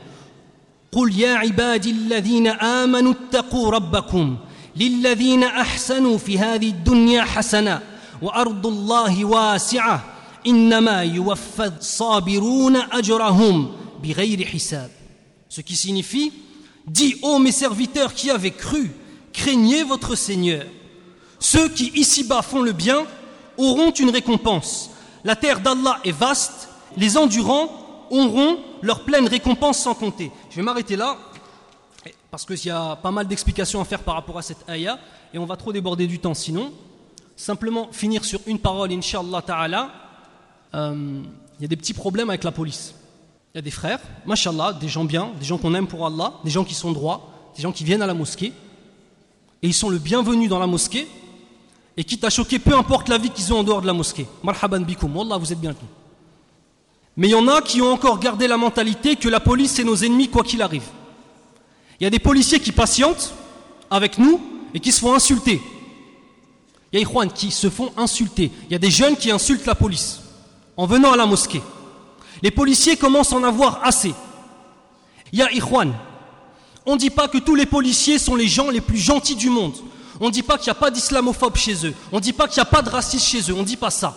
قل 0.93 1.19
يا 1.21 1.35
عبادي 1.35 1.91
الذين 1.91 2.47
آمنوا 2.47 3.13
اتقوا 3.13 3.71
ربكم 3.71 4.37
للذين 4.77 5.45
احسنوا 5.45 6.19
في 6.19 6.39
هذه 6.39 6.69
الدنيا 6.69 7.23
حسنا 7.25 7.83
وارض 8.23 8.67
الله 8.67 9.25
واسعه 9.25 10.05
انما 10.47 11.03
يوفى 11.03 11.65
الصابرون 11.79 12.77
اجرهم 12.77 13.73
بغير 14.03 14.47
حساب 14.47 14.91
ce 15.51 15.61
qui 15.61 15.77
signifie 15.77 16.33
dis 16.87 17.17
ô 17.23 17.39
mes 17.39 17.53
serviteurs 17.53 18.15
qui 18.15 18.31
avez 18.31 18.51
cru 18.53 18.91
craignez 19.33 19.83
votre 19.83 20.15
Seigneur 20.15 20.65
ceux 21.42 21.68
qui 21.68 21.92
ici-bas 21.96 22.42
font 22.42 22.62
le 22.62 22.72
bien 22.72 23.06
auront 23.58 23.92
une 23.92 24.12
récompense 24.12 24.92
la 25.26 25.36
terre 25.36 25.60
d'Allah 25.60 26.00
est 26.06 26.14
vaste 26.14 26.70
les 26.96 27.18
endurants 27.18 28.08
auront 28.10 28.60
leur 28.82 29.04
pleine 29.04 29.28
récompense 29.28 29.80
sans 29.80 29.94
compter 29.94 30.32
je 30.50 30.56
vais 30.56 30.64
m'arrêter 30.64 30.96
là 30.96 31.18
parce 32.32 32.46
qu'il 32.46 32.66
y 32.66 32.70
a 32.70 32.96
pas 32.96 33.12
mal 33.12 33.28
d'explications 33.28 33.82
à 33.82 33.86
faire 33.86 34.00
par 34.00 34.16
rapport 34.16 34.38
à 34.38 34.42
cette 34.42 34.68
ayah, 34.70 34.98
et 35.34 35.38
on 35.38 35.46
va 35.46 35.58
trop 35.58 35.74
déborder 35.74 36.08
du 36.08 36.18
temps 36.18 36.34
sinon. 36.34 36.72
Simplement 37.36 37.90
finir 37.92 38.24
sur 38.24 38.40
une 38.48 38.58
parole, 38.58 38.92
inshallah 38.94 39.42
ta'ala. 39.42 39.92
Euh, 40.74 41.22
il 41.60 41.62
y 41.62 41.66
a 41.66 41.68
des 41.68 41.76
petits 41.76 41.94
problèmes 41.94 42.30
avec 42.30 42.46
la 42.46 42.52
police. 42.52 42.96
Il 43.54 43.58
y 43.58 43.60
a 43.60 43.62
des 43.62 43.72
frères, 43.72 44.00
mashallah, 44.26 44.74
des 44.74 44.88
gens 44.88 45.04
bien, 45.04 45.32
des 45.38 45.46
gens 45.46 45.58
qu'on 45.58 45.76
aime 45.76 45.88
pour 45.88 46.06
Allah, 46.06 46.34
des 46.46 46.50
gens 46.50 46.64
qui 46.64 46.74
sont 46.74 46.94
droits, 46.94 47.30
des 47.58 47.62
gens 47.62 47.74
qui 47.74 47.84
viennent 47.84 48.02
à 48.02 48.08
la 48.08 48.14
mosquée, 48.14 48.54
et 49.62 49.68
ils 49.68 49.74
sont 49.74 49.90
le 49.90 49.98
bienvenu 49.98 50.48
dans 50.48 50.60
la 50.60 50.68
mosquée, 50.68 51.08
et 51.98 52.04
quitte 52.04 52.24
à 52.24 52.30
choquer, 52.30 52.60
peu 52.60 52.76
importe 52.76 53.10
la 53.10 53.18
vie 53.18 53.30
qu'ils 53.30 53.54
ont 53.54 53.60
en 53.60 53.64
dehors 53.64 53.82
de 53.82 53.88
la 53.88 53.94
mosquée. 53.94 54.28
Marhaban 54.44 54.80
bikum, 54.80 55.16
Wallah, 55.16 55.38
vous 55.38 55.52
êtes 55.52 55.60
bienvenus. 55.60 55.90
Mais 57.18 57.28
il 57.28 57.32
y 57.32 57.36
en 57.36 57.48
a 57.48 57.62
qui 57.62 57.82
ont 57.82 57.92
encore 57.92 58.20
gardé 58.20 58.48
la 58.48 58.58
mentalité 58.58 59.16
que 59.16 59.28
la 59.28 59.40
police 59.40 59.74
c'est 59.74 59.84
nos 59.84 59.98
ennemis 59.98 60.30
quoi 60.30 60.44
qu'il 60.44 60.62
arrive. 60.62 60.88
Il 62.00 62.04
y 62.06 62.08
a 62.08 62.10
des 62.10 62.20
policiers 62.20 62.60
qui 62.60 62.72
patientent 62.72 63.34
avec 63.90 64.18
nous 64.18 64.42
et 64.74 64.80
qui 64.80 64.92
se 64.92 65.02
font 65.02 65.14
insulter. 65.14 65.62
Il 66.92 67.00
y 67.00 67.04
a 67.04 67.06
des 67.06 67.30
qui 67.34 67.52
se 67.52 67.70
font 67.70 67.92
insulter. 67.98 68.52
Il 68.70 68.72
y 68.72 68.76
a 68.76 68.80
des 68.80 68.92
jeunes 68.92 69.16
qui 69.16 69.30
insultent 69.32 69.66
la 69.66 69.76
police 69.76 70.22
en 70.78 70.86
venant 70.86 71.12
à 71.12 71.18
la 71.18 71.26
mosquée. 71.26 71.62
Les 72.42 72.52
policiers 72.52 72.98
commencent 72.98 73.34
à 73.34 73.36
en 73.36 73.44
avoir 73.44 73.82
assez. 73.84 74.14
Il 75.32 75.40
y 75.40 75.42
a 75.42 75.52
Ikhwan. 75.52 75.94
On 76.86 76.94
ne 76.94 77.00
dit 77.00 77.12
pas 77.12 77.28
que 77.28 77.38
tous 77.38 77.56
les 77.56 77.66
policiers 77.66 78.18
sont 78.18 78.36
les 78.36 78.48
gens 78.48 78.70
les 78.70 78.82
plus 78.82 78.98
gentils 78.98 79.36
du 79.36 79.50
monde. 79.50 79.76
On 80.21 80.27
ne 80.27 80.31
dit 80.31 80.43
pas 80.43 80.57
qu'il 80.59 80.67
n'y 80.67 80.77
a 80.77 80.81
pas 80.81 80.91
d'islamophobes 80.91 81.57
chez 81.57 81.87
eux. 81.87 81.95
On 82.13 82.17
ne 82.17 82.21
dit 82.21 82.33
pas 82.33 82.49
qu'il 82.49 82.59
n'y 82.61 82.69
a 82.69 82.71
pas 82.71 82.83
de 82.83 82.89
racistes 82.89 83.27
chez 83.27 83.41
eux. 83.51 83.55
On 83.55 83.61
ne 83.61 83.65
dit 83.65 83.77
pas 83.77 83.91
ça. 83.91 84.17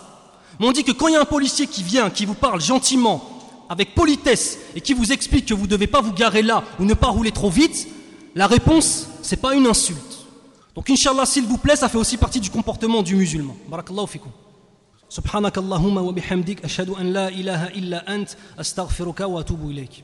Mais 0.60 0.68
on 0.68 0.72
dit 0.72 0.84
que 0.84 0.92
quand 0.92 1.08
il 1.08 1.14
y 1.14 1.18
a 1.18 1.22
un 1.22 1.26
policier 1.26 1.68
qui 1.68 1.84
vient, 1.84 2.10
qui 2.10 2.26
vous 2.26 2.34
parle 2.34 2.62
gentiment, 2.62 3.24
avec 3.70 3.96
politesse, 3.96 4.58
et 4.76 4.82
qui 4.82 4.94
vous 4.94 5.12
explique 5.12 5.46
que 5.46 5.54
vous 5.54 5.64
ne 5.64 5.70
devez 5.70 5.88
pas 5.88 6.02
vous 6.02 6.14
garer 6.14 6.42
là 6.42 6.64
ou 6.80 6.86
ne 6.86 6.94
pas 6.94 7.08
rouler 7.08 7.32
trop 7.32 7.50
vite, 7.50 7.88
la 8.36 8.48
réponse, 8.48 9.08
c'est 9.22 9.42
pas 9.42 9.56
une 9.56 9.68
insulte. 9.68 10.00
Donc, 10.76 10.90
Inch'Allah, 10.90 11.26
s'il 11.26 11.46
vous 11.46 11.58
plaît, 11.58 11.76
ça 11.76 11.90
fait 11.90 11.98
aussi 11.98 12.18
partie 12.18 12.40
du 12.40 12.50
comportement 12.50 13.02
du 13.04 13.16
musulman. 13.16 13.56
Barakallahu 13.70 14.08
fikum. 14.08 14.32
سبحانك 15.10 15.58
اللهم 15.58 15.98
وبحمدك 15.98 16.64
أشهد 16.66 16.90
أن 16.90 17.14
لا 17.14 17.28
إله 17.30 17.68
إلا 17.68 18.16
أنت 18.16 18.30
أستغفرك 18.60 19.20
وأتوب 19.20 19.70
إليك 19.70 20.04